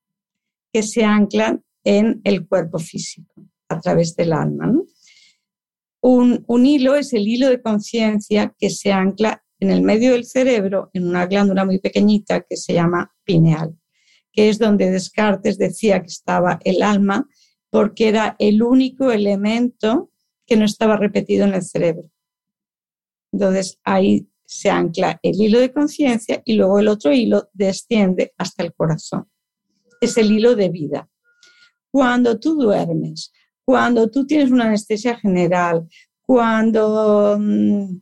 [0.72, 4.72] que se anclan en el cuerpo físico a través del alma.
[6.00, 10.24] Un, un hilo es el hilo de conciencia que se ancla en el medio del
[10.24, 13.76] cerebro, en una glándula muy pequeñita que se llama pineal,
[14.32, 17.28] que es donde Descartes decía que estaba el alma,
[17.70, 20.10] porque era el único elemento
[20.46, 22.10] que no estaba repetido en el cerebro.
[23.32, 28.62] Entonces ahí se ancla el hilo de conciencia y luego el otro hilo desciende hasta
[28.62, 29.28] el corazón.
[30.00, 31.10] Es el hilo de vida.
[31.90, 33.32] Cuando tú duermes,
[33.64, 35.86] cuando tú tienes una anestesia general,
[36.22, 37.96] cuando mm,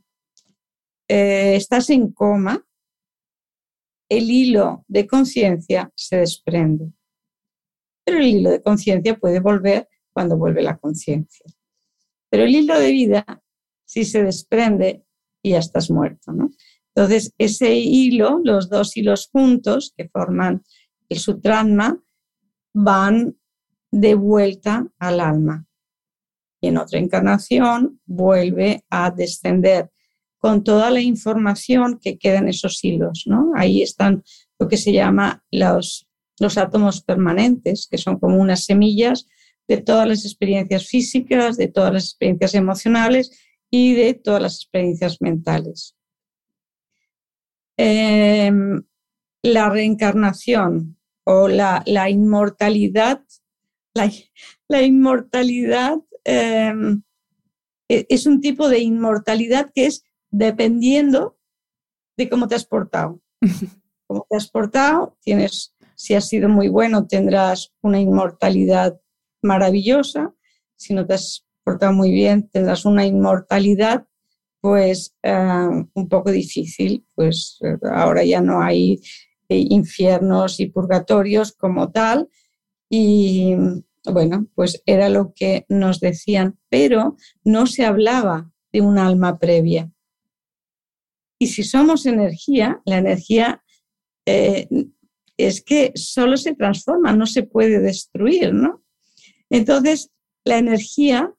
[1.09, 2.65] eh, estás en coma,
[4.09, 6.91] el hilo de conciencia se desprende.
[8.05, 11.45] Pero el hilo de conciencia puede volver cuando vuelve la conciencia.
[12.29, 13.43] Pero el hilo de vida,
[13.85, 15.05] si se desprende,
[15.49, 16.33] ya estás muerto.
[16.95, 20.63] Entonces, ese hilo, los dos hilos juntos que forman
[21.09, 22.01] el sutranma,
[22.73, 23.37] van
[23.91, 25.65] de vuelta al alma.
[26.61, 29.91] Y en otra encarnación vuelve a descender
[30.47, 33.23] con toda la información que queda en esos hilos.
[33.25, 33.51] ¿no?
[33.57, 34.23] Ahí están
[34.57, 36.07] lo que se llama los,
[36.39, 39.27] los átomos permanentes, que son como unas semillas
[39.67, 43.37] de todas las experiencias físicas, de todas las experiencias emocionales
[43.69, 45.97] y de todas las experiencias mentales.
[47.75, 48.83] Em,
[49.43, 53.21] la reencarnación o la, inmortalidad,
[53.93, 57.01] la, inmortalidad em,
[57.89, 61.37] e, es un tipo de inmortalidad que es dependiendo
[62.17, 63.21] de cómo te has portado.
[64.09, 68.97] Cómo te has portado, tienes, si has sido muy bueno, tendrás una inmortalidad
[69.41, 70.33] maravillosa.
[70.77, 74.07] Si no te has portado muy bien, tendrás una inmortalidad,
[74.61, 77.05] pues eh, un poco difícil.
[77.15, 77.59] Pues
[77.91, 79.01] ahora ya no hay
[79.49, 82.29] eh, infiernos y purgatorios como tal.
[82.89, 83.55] Y
[84.05, 89.91] bueno, pues era lo que nos decían, pero no se hablaba de un alma previa.
[91.39, 93.63] Y si somos energía, la energía
[95.37, 98.83] es que solo se transforma, no se puede destruir, ¿no?
[99.49, 100.11] Entonces,
[100.43, 101.33] la energía,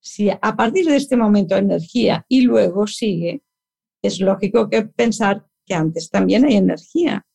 [0.00, 3.42] si a partir de este momento energía y luego sigue,
[4.02, 7.26] es lógico que pensar que antes también hay energía.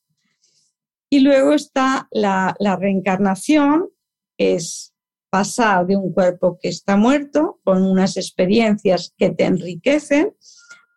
[1.10, 3.89] Y luego está la, la reencarnación,
[4.38, 4.93] es
[5.30, 10.34] pasar de un cuerpo que está muerto con unas experiencias que te enriquecen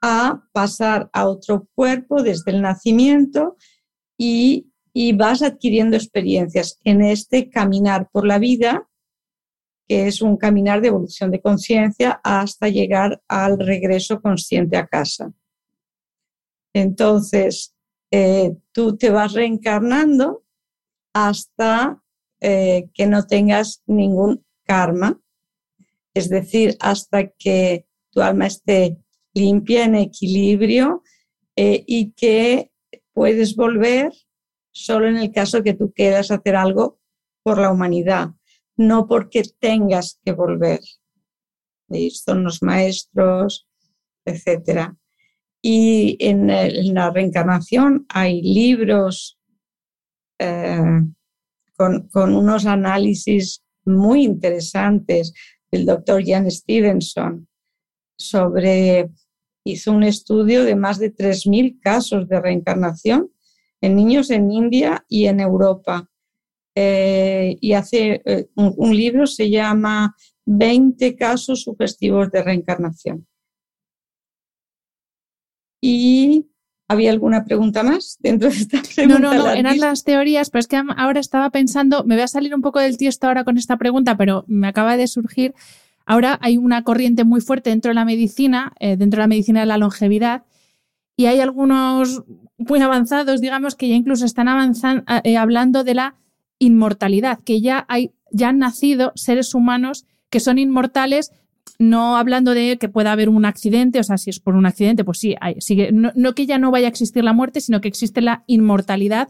[0.01, 3.57] a pasar a otro cuerpo desde el nacimiento
[4.17, 8.89] y, y, vas adquiriendo experiencias en este caminar por la vida
[9.89, 15.33] que es un caminar de evolución de conciencia hasta llegar al regreso consciente a casa.
[16.75, 17.75] Entonces,
[18.11, 20.45] eh, tú te vas reencarnando
[21.15, 22.03] hasta
[22.41, 25.19] eh, que no tengas ningún karma,
[26.15, 28.99] es decir, hasta que tu alma esté
[29.39, 31.03] limpia, en equilibrio
[31.57, 32.71] eh, y que
[33.13, 34.13] puedes volver
[34.71, 36.99] solo en el caso que tú quieras hacer algo
[37.43, 38.31] por la humanidad,
[38.77, 40.81] no porque tengas que volver.
[42.11, 43.67] Son los maestros,
[44.25, 44.93] etc.
[45.63, 49.39] Y en, la reencarnación hay libros
[50.39, 51.03] eh,
[51.77, 55.33] con, con, unos análisis muy interesantes
[55.71, 57.49] del doctor Jan Stevenson
[58.17, 59.11] sobre,
[59.73, 63.31] hizo un estudio de más de 3.000 casos de reencarnación
[63.81, 66.09] en niños en India y en Europa.
[66.75, 70.15] Eh, y hace eh, un, un, libro, se llama
[70.47, 73.27] 20 casos sugestivos de reencarnación.
[75.81, 76.49] Y
[76.91, 79.19] ¿Había alguna pregunta más dentro de esta pregunta?
[79.19, 82.29] No, no, no, eran las teorías, pero es que ahora estaba pensando, me voy a
[82.29, 85.55] salir un poco del tiesto ahora con esta pregunta, pero me acaba de surgir.
[86.09, 89.61] Ahora hay una corriente muy fuerte dentro de la medicina, eh, dentro de la medicina
[89.61, 90.45] de la longevidad,
[91.19, 92.23] y hay algunos
[92.57, 94.49] muy avanzados, digamos, que ya incluso están
[95.23, 96.15] eh, hablando de la
[96.59, 101.31] inmortalidad, que ya, hay, ya han nacido seres humanos que son inmortales,
[101.79, 105.05] no hablando de que pueda haber un accidente, o sea, si es por un accidente,
[105.05, 105.37] pues sí,
[105.93, 109.29] no, que ya no vaya a existir la muerte, sino que existe la inmortalidad,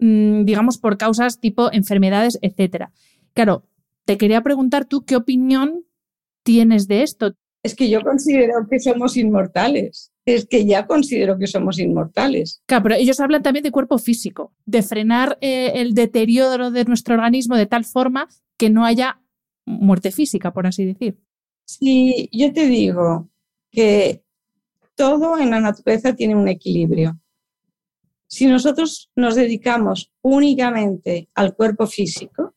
[0.00, 2.86] mm, digamos, por causas tipo enfermedades, etc.
[3.32, 3.62] Claro,
[4.04, 5.85] te quería preguntar tú qué opinión
[6.46, 7.34] tienes de esto.
[7.64, 10.12] Es que yo considero que somos inmortales.
[10.24, 12.62] Es que ya considero que somos inmortales.
[12.66, 17.16] Claro, pero ellos hablan también de cuerpo físico, de frenar eh, el deterioro de nuestro
[17.16, 19.20] organismo de tal forma que no haya
[19.64, 21.18] muerte física, por así decir.
[21.64, 23.28] Si yo te digo
[23.72, 24.22] que
[24.94, 27.18] todo en la naturaleza tiene un equilibrio,
[28.28, 32.54] si nosotros nos dedicamos únicamente al cuerpo físico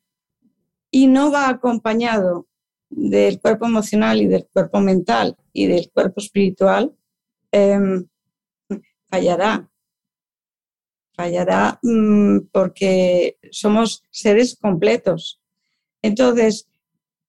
[0.92, 2.49] y no va acompañado
[2.90, 6.94] del cuerpo emocional y del cuerpo mental y del cuerpo espiritual,
[7.52, 8.08] em,
[9.10, 9.70] fallará.
[11.16, 15.42] Fallará mm, porque somos seres completos.
[16.02, 16.68] Entonces,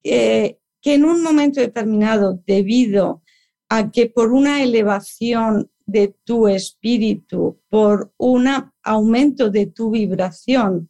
[0.05, 3.23] eh, que en un momento determinado, debido
[3.68, 8.46] a que por una elevación de tu espíritu, por un
[8.83, 10.88] aumento de tu vibración,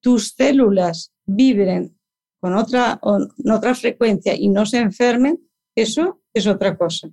[0.00, 1.99] tus células vibren
[2.40, 5.38] con otra, otra frecuencia y no se enfermen,
[5.74, 7.08] eso es otra cosa.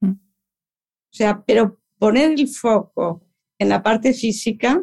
[0.00, 0.12] Mm.
[0.12, 3.26] O sea, pero poner el foco
[3.58, 4.82] en la parte física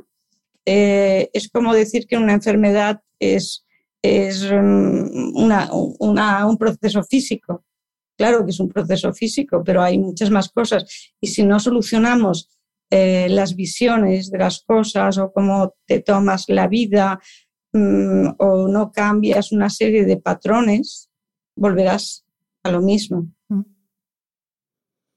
[0.65, 3.65] eh, es como decir que una enfermedad es
[4.01, 7.65] es mm, un proceso físico.
[8.17, 11.13] Claro que es un proceso físico, pero hay muchas más cosas.
[11.21, 12.49] Y si no solucionamos
[12.89, 17.19] eh, las visiones de las cosas o cómo te tomas la vida
[17.73, 21.09] mm, o no cambias una serie de patrones,
[21.55, 22.25] volverás
[22.63, 23.31] a lo mismo.
[23.49, 23.59] Mm.
[23.59, 23.65] O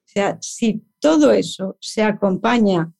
[0.04, 2.92] sea, si todo eso se acompaña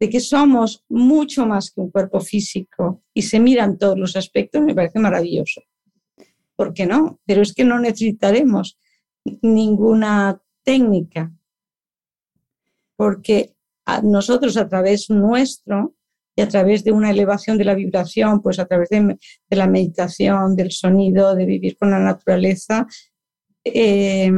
[0.00, 4.62] de que somos mucho más que un cuerpo físico y se miran todos los aspectos,
[4.62, 5.62] me parece maravilloso.
[6.56, 7.20] ¿Por qué no?
[7.24, 8.78] Pero es que no necesitaremos
[9.42, 11.32] ninguna técnica,
[12.96, 13.54] porque
[14.02, 15.94] nosotros a través nuestro
[16.34, 19.18] y a través de una elevación de la vibración, pues a través de,
[19.50, 22.86] la meditación, del sonido, de vivir con la naturaleza,
[23.64, 24.32] eh,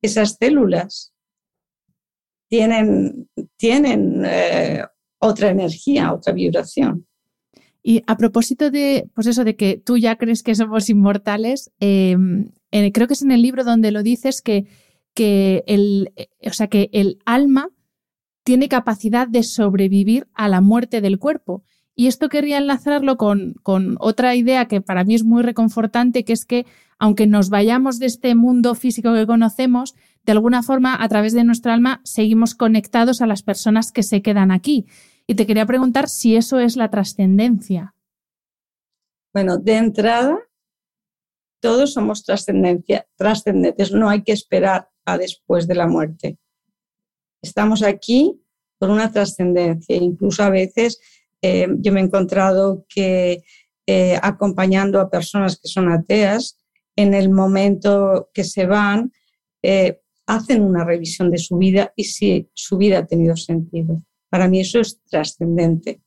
[0.00, 1.12] esas células
[2.48, 4.84] tienen, tienen eh,
[5.18, 7.06] otra energía, otra vibración.
[7.82, 12.50] Y a propósito de, pues eso, de que tú ya crees que somos inmortales, em,
[12.70, 14.66] creo que es en el libro donde lo dices que,
[15.12, 16.12] que, el,
[16.42, 17.68] o sea, que el alma
[18.44, 21.64] tiene capacidad de sobrevivir a la muerte del cuerpo.
[21.96, 26.32] Y esto querría enlazarlo con, con, otra idea que para mí es muy reconfortante, que
[26.32, 26.66] es que
[26.98, 31.44] aunque nos vayamos de este mundo físico que conocemos, de alguna forma, a través de
[31.44, 34.86] nuestra alma, seguimos conectados a las personas que se quedan aquí.
[35.26, 37.94] Y te quería preguntar si eso es la trascendencia.
[39.32, 40.38] Bueno, de entrada,
[41.60, 46.38] todos somos trascendentes, no hay que esperar a después de la muerte.
[47.42, 48.40] Estamos aquí
[48.78, 51.00] por una trascendencia, incluso a veces
[51.42, 53.42] eh, yo me he encontrado que
[53.86, 56.58] eh, acompañando a personas que son ateas,
[56.96, 59.12] en el momento que se van,
[59.62, 64.02] eh, hacen una revisión de su vida y si su vida ha tenido sentido.
[64.30, 66.00] Para mí eso es trascendente.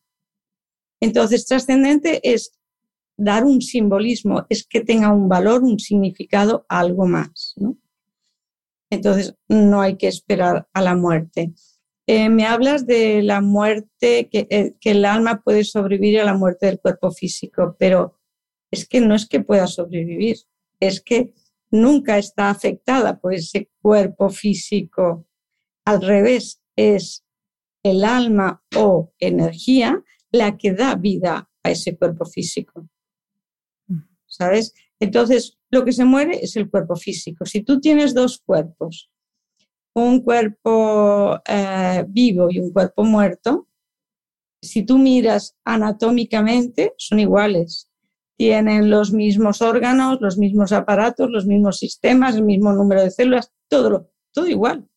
[0.99, 2.53] Entonces, trascendente es
[3.15, 7.55] dar un simbolismo, es que tenga un valor, un significado, algo más.
[8.89, 11.53] Entonces, no hay que esperar a la muerte.
[12.07, 16.33] Eh, me hablas de la muerte, que, eh, que, el alma puede sobrevivir a la
[16.33, 18.17] muerte del cuerpo físico, pero
[18.71, 20.37] es que no es que pueda sobrevivir,
[20.79, 21.33] es que
[21.69, 25.27] nunca está afectada por ese cuerpo físico.
[25.85, 27.25] Al revés, es
[27.83, 30.01] el alma o energía
[30.31, 32.87] la que da vida a ese cuerpo físico.
[33.87, 33.99] Mm.
[34.25, 34.73] ¿Sabes?
[34.99, 37.45] Entonces, lo que se muere es el cuerpo físico.
[37.45, 39.11] Si tú tienes dos cuerpos,
[40.03, 43.67] un cuerpo eh, vivo y un cuerpo muerto,
[44.61, 47.89] si tú miras anatómicamente, son iguales.
[48.37, 53.51] Tienen los mismos órganos, los mismos aparatos, los mismos sistemas, el mismo número de células,
[53.67, 54.87] todo, todo igual.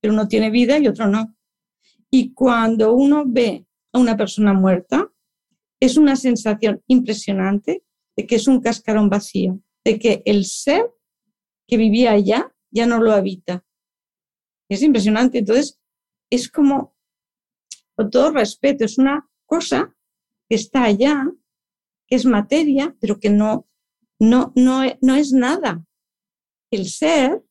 [0.00, 1.36] Pero uno tiene vida y otro no.
[2.10, 5.10] Y cuando uno ve a una persona muerta,
[5.80, 7.84] es una sensación impresionante
[8.16, 10.90] de que es un cascarón vacío, de que el ser
[11.68, 13.64] que vivía allá ya no lo habita.
[14.68, 15.38] Es impresionante.
[15.38, 15.80] Entonces,
[16.30, 16.94] es como,
[17.94, 19.94] con todo respeto, es una cosa
[20.48, 21.26] que está allá,
[22.06, 23.68] que es materia, pero que no,
[24.18, 25.84] no, no, no es nada.
[26.70, 27.42] El ser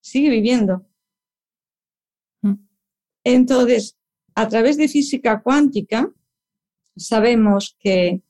[0.00, 0.86] sigue viviendo.
[2.42, 2.66] Mm.
[3.24, 3.98] Entonces,
[4.34, 6.12] a través de física cuántica,
[6.96, 8.22] sabemos que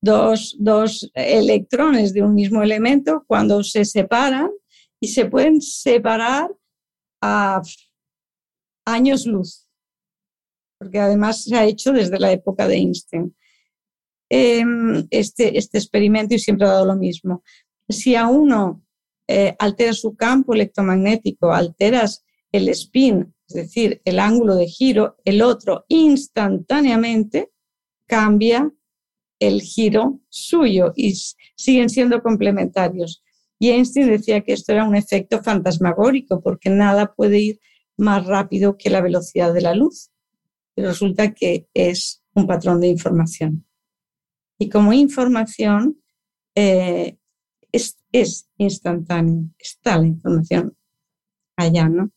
[0.00, 4.50] dos, dos, electrones de un mismo elemento, cuando se separan,
[5.02, 6.50] y se pueden separar
[7.20, 7.62] a
[8.84, 9.68] años luz,
[10.78, 13.36] porque además se ha hecho desde la época de Einstein.
[14.28, 17.42] Em, este, este experimento y siempre ha dado lo mismo.
[17.88, 18.82] Si a uno
[19.26, 25.42] eh, altera su campo electromagnético, alteras el spin, es decir, el ángulo de giro, el
[25.42, 27.50] otro instantáneamente
[28.06, 28.72] cambia
[29.40, 31.14] el giro suyo y
[31.56, 33.24] siguen siendo complementarios.
[33.62, 37.60] Y Einstein decía que esto era un efecto fantasmagórico porque nada puede ir
[37.98, 40.10] más rápido que la velocidad de la luz.
[40.74, 43.66] Y resulta que es un patrón de información.
[44.58, 46.00] Y como información
[46.54, 47.18] eh,
[47.70, 50.74] es, es instantáneo, está la información
[51.56, 52.10] allá, ¿no?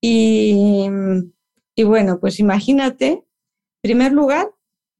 [0.00, 0.86] Y,
[1.76, 3.24] y bueno, pues imagínate, en
[3.80, 4.50] primer lugar,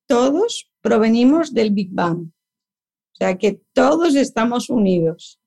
[0.07, 2.29] todos provenimos del Big Bang.
[2.29, 5.41] O sea que todos estamos unidos.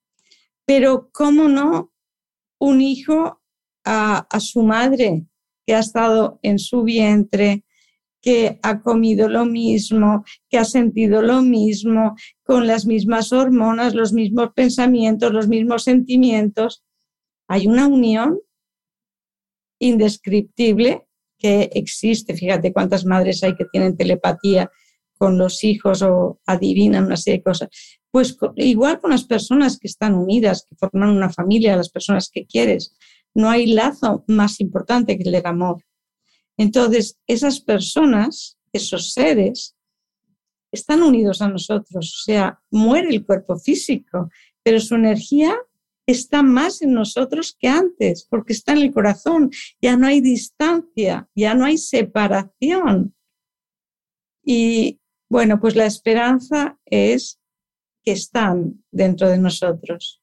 [0.67, 1.93] Pero ¿cómo no
[2.59, 3.41] un hijo
[3.85, 5.25] a, su madre
[5.65, 7.63] que ha estado en su vientre,
[8.21, 14.11] que ha comido lo mismo, que ha sentido lo mismo, con las mismas hormonas, los
[14.11, 16.83] mismos pensamientos, los mismos sentimientos?
[17.47, 18.37] Hay una unión
[19.79, 21.07] indescriptible
[21.37, 22.35] que existe.
[22.35, 24.69] Fíjate cuántas madres hay que tienen telepatía
[25.17, 27.69] con los hijos o adivinan una serie de cosas.
[28.17, 32.47] Pues igual con las personas que están unidas, que forman una familia, las personas que
[32.47, 32.95] quieres.
[33.35, 35.83] No hay lazo más importante que el amor.
[36.57, 39.75] Entonces, esas personas, esos seres,
[40.71, 42.11] están unidos a nosotros.
[42.21, 44.31] O sea, muere el cuerpo físico,
[44.63, 45.55] pero su energía
[46.07, 49.51] está más en nosotros que antes, porque está en el corazón.
[49.79, 53.13] Ya no hay distancia, ya no hay separación.
[54.43, 54.99] Y
[55.29, 57.39] bueno, pues la esperanza es
[58.07, 60.21] que están dentro de nosotros.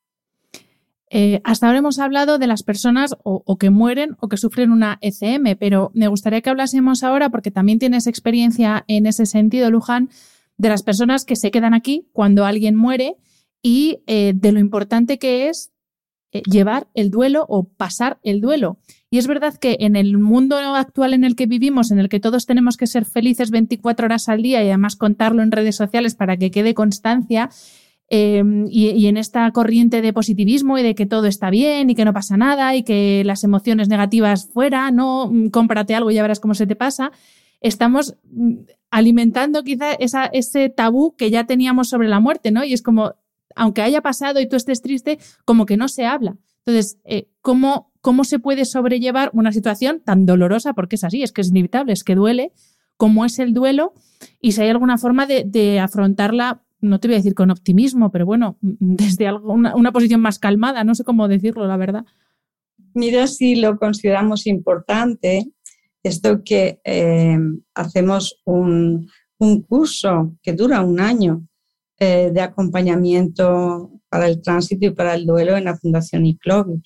[1.11, 4.97] Eh, hasta ahora hemos hablado de las personas o, que mueren o que sufren una
[5.03, 10.09] ECM, pero me gustaría que hablásemos ahora, porque también tienes experiencia en ese sentido, Luján,
[10.57, 13.17] de las personas que se quedan aquí cuando alguien muere
[13.61, 15.74] y eh, de lo importante que es
[16.35, 18.79] eh, llevar el duelo o pasar el duelo.
[19.09, 22.19] Y es verdad que en el mundo actual en el que vivimos, en el que
[22.19, 26.17] todos tenemos que ser felices 24 horas al día y además contarlo en redes sociales
[26.17, 27.51] para que quede constancia,
[28.09, 32.05] em, y, en esta corriente de positivismo y de que todo está bien y que
[32.05, 36.23] no pasa nada y que las emociones negativas fuera, no, mm, cómprate algo y ya
[36.23, 37.13] verás cómo se te pasa,
[37.61, 38.55] estamos mm,
[38.91, 39.93] alimentando quizá
[40.33, 42.65] ese tabú que ya teníamos sobre la muerte, ¿no?
[42.65, 43.15] Y es como,
[43.55, 46.37] aunque haya pasado y tú estés triste, como que no se habla.
[46.67, 50.73] Entonces, eh, ¿cómo, ¿cómo se puede sobrellevar una situación tan dolorosa?
[50.73, 52.53] Porque es así, es que es inevitable, es que duele,
[52.97, 53.93] cómo es el duelo
[54.41, 58.27] y si hay alguna forma de, afrontarla, no te voy a decir con optimismo, pero
[58.27, 62.05] bueno, desde una posición más calmada, no sé cómo decirlo, la verdad.
[62.95, 65.51] Mira si lo consideramos importante,
[66.03, 67.39] esto que eh,
[67.75, 71.47] hacemos un, un curso que dura un año
[71.99, 76.83] eh, de acompañamiento para el tránsito y para el duelo en la Fundación ICLOVI,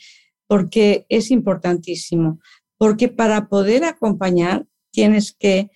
[0.46, 2.40] porque es importantísimo,
[2.76, 5.70] porque para poder acompañar tienes que,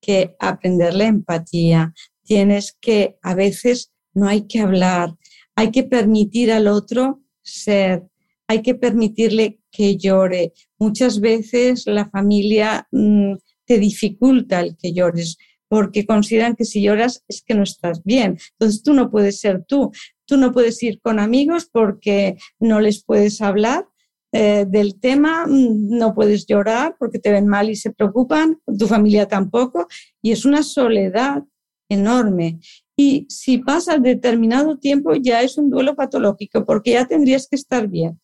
[0.00, 5.14] que aprender la empatía, tienes que, a veces no hay que hablar,
[5.56, 8.04] hay que permitir al otro ser,
[8.46, 10.52] hay que permitirle que llore.
[10.78, 15.38] Muchas veces la familia mm, te dificulta el que llores
[15.74, 18.38] porque consideran que si lloras es que no estás bien.
[18.52, 19.90] Entonces tú no puedes ser tú.
[20.24, 23.88] Tú no puedes ir con amigos porque no les puedes hablar
[24.30, 28.86] eh, del tema, mm, no puedes llorar porque te ven mal y se preocupan, tu
[28.86, 29.88] familia tampoco,
[30.22, 31.42] y es una soledad
[31.88, 32.60] enorme.
[32.96, 37.88] Y si pasa determinado tiempo ya es un duelo patológico porque ya tendrías que estar
[37.88, 38.20] bien.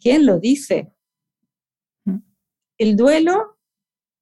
[0.00, 0.94] ¿Quién lo dice?
[2.06, 2.20] Mm.
[2.78, 3.58] El duelo,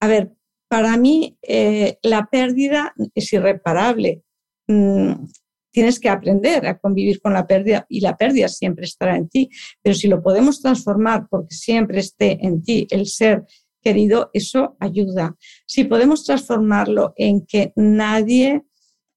[0.00, 0.32] a ver,
[0.72, 4.22] para mí eh, la pérdida es irreparable.
[4.66, 5.26] Mm,
[5.70, 9.50] tienes que aprender a convivir con la pérdida y la pérdida siempre estará en ti.
[9.82, 13.44] Pero si lo podemos transformar porque siempre esté en ti el ser
[13.82, 15.36] querido, eso ayuda.
[15.66, 18.62] Si podemos transformarlo en que nadie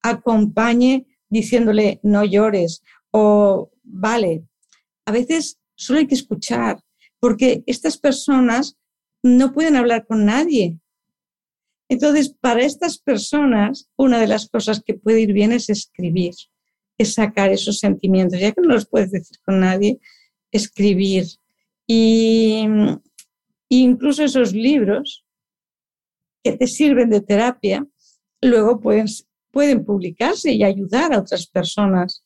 [0.03, 4.43] acompañe diciéndole no llores o vale,
[5.05, 6.81] a veces solo hay que escuchar
[7.21, 8.77] porque estas personas
[9.23, 10.81] no pueden hablar con nadie.
[11.87, 16.33] Entonces, para estas personas, una de las cosas que puede ir bien es escribir,
[16.97, 19.99] es sacar esos sentimientos, ya que no los puedes decir con nadie,
[20.51, 21.25] escribir.
[21.87, 22.65] Y,
[23.69, 25.25] incluso esos libros
[26.43, 27.85] que te sirven de terapia,
[28.41, 29.07] luego pueden,
[29.51, 32.23] pueden publicarse y ayudar a otras personas.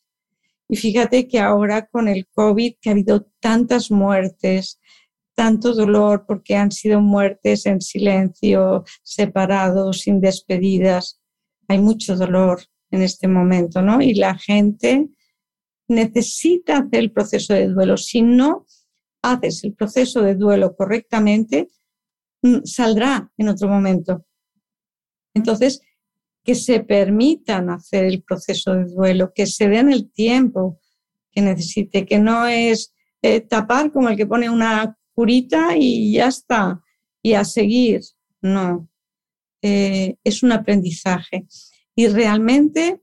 [0.69, 4.79] Y fíjate que ahora con el COVID, que ha habido tantas muertes,
[5.39, 11.21] tanto dolor porque han sido muertes en silencio, separados, sin despedidas.
[11.69, 12.61] Hay mucho dolor
[12.91, 14.01] en este momento, ¿no?
[14.01, 15.07] Y la gente
[15.87, 17.95] necesita hacer el proceso de duelo.
[17.95, 18.65] Si no
[19.21, 21.69] haces el proceso de duelo correctamente,
[22.41, 24.25] mm, saldrá en otro momento.
[25.33, 25.81] Entonces,
[26.43, 30.81] que se permitan hacer el proceso de duelo, que se den el tiempo
[31.31, 36.81] que necesite, que no es eh, tapar como el que pone una y ya está,
[37.21, 38.01] y a seguir.
[38.41, 38.87] No,
[39.61, 41.45] eh, es un aprendizaje.
[41.95, 43.01] Y realmente,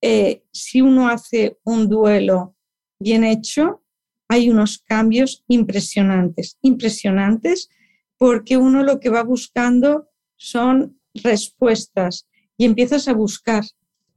[0.00, 2.54] eh, si uno hace un duelo
[3.00, 3.82] bien hecho,
[4.28, 7.68] hay unos cambios impresionantes, impresionantes,
[8.16, 13.64] porque uno lo que va buscando son respuestas y empiezas a buscar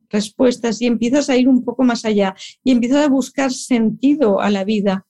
[0.09, 4.51] respuestas y empiezas a ir un poco más allá y empiezas a buscar sentido a
[4.51, 5.07] la vida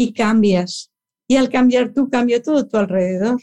[0.00, 0.90] y cambias.
[1.28, 3.38] Y al cambiar tú, cambia todo tu alrededor.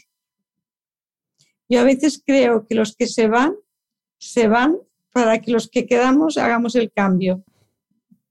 [1.68, 3.54] Yo a veces creo que los que se van,
[4.18, 4.76] se van
[5.12, 7.44] para que los que quedamos hagamos el cambio.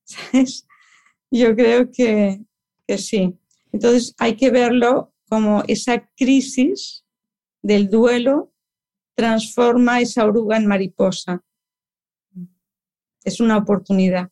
[1.31, 2.41] Yo creo que,
[2.85, 3.39] que sí.
[3.71, 7.05] Entonces hay que verlo como esa crisis
[7.61, 8.51] del duelo
[9.15, 11.45] transforma esa oruga en mariposa.
[13.23, 14.29] Es una oportunidad.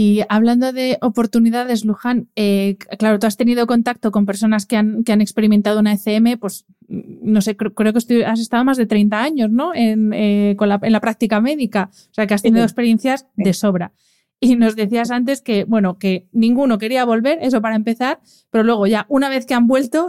[0.00, 5.02] Y hablando de oportunidades, Luján, eh, claro, tú has tenido contacto con personas que han,
[5.02, 9.20] que han experimentado una ECM, pues no sé, creo, que has estado más de 30
[9.20, 9.74] años, ¿no?
[9.74, 13.52] En, eh, con la, en la práctica médica, o sea, que has tenido experiencias de
[13.52, 13.90] sobra.
[14.38, 18.20] Y nos decías antes que, bueno, que ninguno quería volver, eso para empezar,
[18.50, 20.06] pero luego ya, una vez que han vuelto,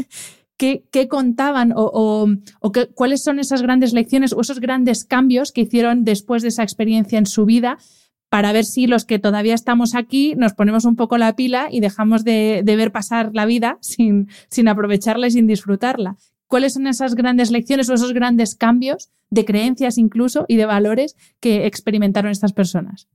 [0.58, 2.28] ¿qué, qué, contaban o, o,
[2.60, 6.48] o qué, cuáles son esas grandes lecciones o esos grandes cambios que hicieron después de
[6.48, 7.78] esa experiencia en su vida
[8.32, 11.80] para ver si los que todavía estamos aquí nos ponemos un poco la pila y
[11.80, 14.26] dejamos de, ver pasar la vida sin,
[14.66, 16.16] aprovecharla y sin disfrutarla.
[16.46, 21.14] ¿Cuáles son esas grandes lecciones o esos grandes cambios de creencias incluso y de valores
[21.40, 23.06] que experimentaron estas personas?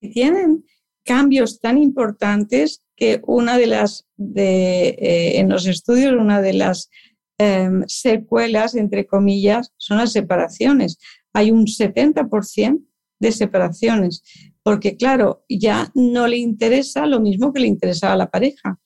[0.00, 0.64] Tienen
[1.04, 4.06] cambios tan importantes que una de las,
[4.36, 6.88] eh, en los estudios, una de las
[7.36, 10.96] em, secuelas, entre comillas, son las separaciones.
[11.34, 12.86] Hay un 70%
[13.22, 14.22] de separaciones
[14.62, 18.78] porque claro, ya no le interesa lo mismo que le interesaba a la pareja.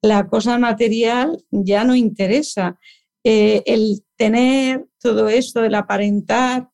[0.00, 2.78] La cosa material ya no interesa.
[3.24, 6.68] Eh, el tener todo esto, el aparentar,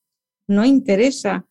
[0.46, 1.46] no interesa.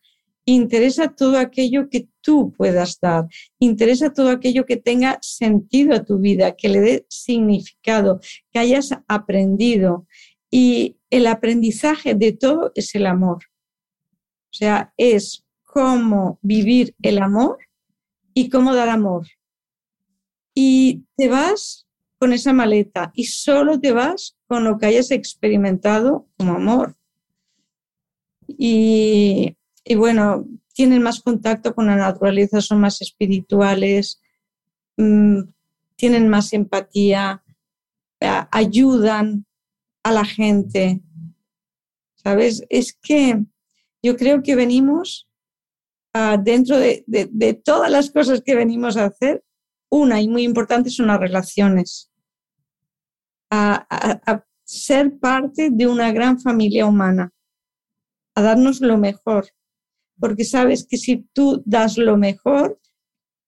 [0.45, 3.28] Interesa todo aquello que tú puedas dar.
[3.59, 8.20] Interesa todo aquello que tenga sentido a tu vida, que le dé significado,
[8.51, 10.05] que hayas aprendido.
[10.51, 13.45] Y el aprendizaje de todo es el amor.
[14.51, 17.59] O sea, es cómo vivir el amor
[18.34, 19.28] y cómo dar amor.
[20.55, 26.28] Y te vas con esa maleta y solo te vas con lo que hayas experimentado
[26.38, 26.95] como amor.
[28.47, 29.55] Y,
[29.95, 34.20] bueno, tienen más contacto con la naturaleza, son más espirituales,
[34.97, 35.41] mm,
[35.95, 37.43] tienen más empatía,
[38.20, 39.45] ayudan
[40.03, 41.01] a la gente.
[42.15, 42.65] ¿Sabes?
[42.70, 43.45] Es que
[44.01, 45.28] yo creo que venimos
[46.43, 49.43] dentro de, todas las cosas que venimos a hacer,
[49.91, 52.12] una y muy importante son las relaciones.
[53.51, 57.34] A, a, ser parte de una gran familia humana,
[58.36, 59.47] a darnos lo mejor,
[60.20, 62.80] porque sabes que si tú das lo mejor,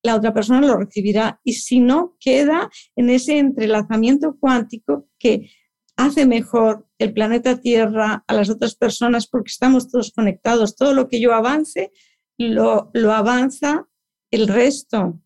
[0.02, 5.48] la otra persona lo recibirá y si no, queda en ese entrelazamiento cuántico que
[5.96, 10.76] hace mejor el planeta Tierra a las otras personas porque estamos todos conectados.
[10.76, 11.92] Todo lo que yo avance,
[12.38, 13.88] lo, lo avanza
[14.30, 15.20] el resto.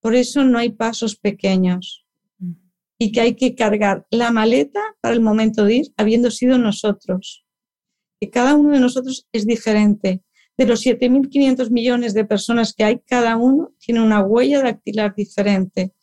[0.00, 2.06] Por eso no hay pasos pequeños
[2.98, 7.44] y que hay que cargar la maleta para el momento de ir habiendo sido nosotros.
[8.20, 10.22] Que cada uno de nosotros es diferente
[10.56, 15.94] de los 7.500 millones de personas que hay, cada uno tiene una huella dactilar diferente.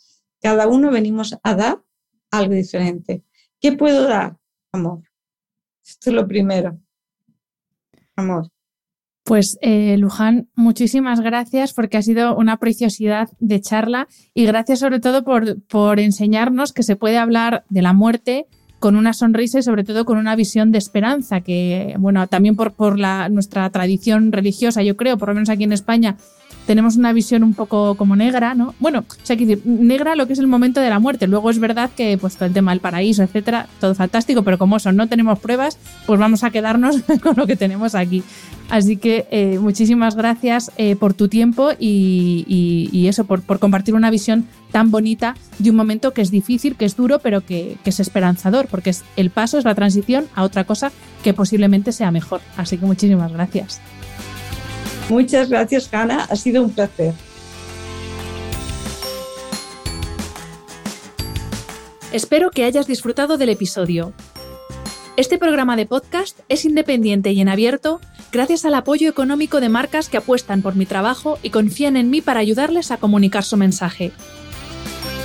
[0.41, 1.83] Cada uno venimos a dar
[2.31, 3.23] algo diferente.
[3.59, 4.37] ¿Qué puedo dar?
[4.73, 5.03] Amor.
[5.85, 6.79] Esto es lo primero.
[8.15, 8.49] Amor.
[9.29, 14.99] Pues eh, Luján, muchísimas gracias porque ha sido una preciosidad de charla y gracias sobre
[14.99, 18.47] todo por, por enseñarnos que se puede hablar de la muerte
[18.79, 22.73] con una sonrisa y sobre todo con una visión de esperanza, que, bueno, también por,
[22.73, 26.17] por la, nuestra tradición religiosa, yo creo, por lo menos aquí en España,
[26.69, 28.75] tenemos una visión un poco como negra, ¿no?
[28.79, 31.25] Bueno, o sea, decir, negra lo que es el momento de la muerte.
[31.25, 34.77] Luego es verdad que pues todo el tema del paraíso, etcétera, todo fantástico, pero como
[34.77, 38.23] eso no tenemos pruebas, pues vamos a quedarnos con lo que tenemos aquí.
[38.69, 44.45] Así que eh, muchísimas gracias eh, por tu tiempo y, eso, por, compartir una visión
[44.71, 47.99] tan bonita de un momento que es difícil, que es duro, pero que, que es
[47.99, 50.91] esperanzador, porque es, el paso es la transición a otra cosa
[51.23, 52.41] que posiblemente sea mejor.
[52.57, 53.81] Así que muchísimas gracias.
[55.09, 56.27] Muchas gracias, Hanna.
[56.29, 57.13] Ha sido un placer.
[62.13, 64.13] Espero que hayas disfrutado del episodio.
[65.17, 67.99] Este programa de podcast es independiente y en abierto
[68.31, 72.21] gracias al apoyo económico de marcas que apuestan por mi trabajo y confían en mí
[72.21, 74.11] para ayudarles a comunicar su mensaje.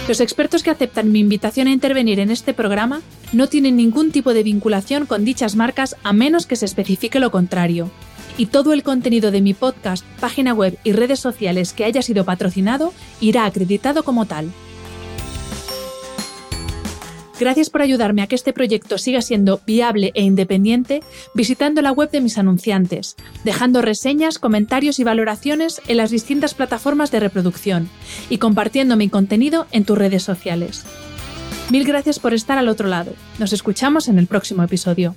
[0.08, 4.34] Los expertos que aceptan mi invitación a intervenir en este programa no tienen ningún tipo
[4.34, 7.90] de vinculación con dichas marcas a menos que se especifique lo contrario
[8.36, 12.24] y todo el contenido de mi podcast, página web y redes sociales que haya sido
[12.24, 14.50] patrocinado irá acreditado como tal.
[17.38, 21.02] Gracias por ayudarme a que este proyecto siga siendo viable e independiente
[21.34, 27.10] visitando la web de mis anunciantes, dejando reseñas, comentarios y valoraciones en las distintas plataformas
[27.10, 27.88] de reproducción
[28.30, 30.84] y compartiendo mi contenido en tus redes sociales.
[31.70, 33.12] Mil gracias por estar al otro lado.
[33.38, 35.16] Nos escuchamos en el próximo episodio.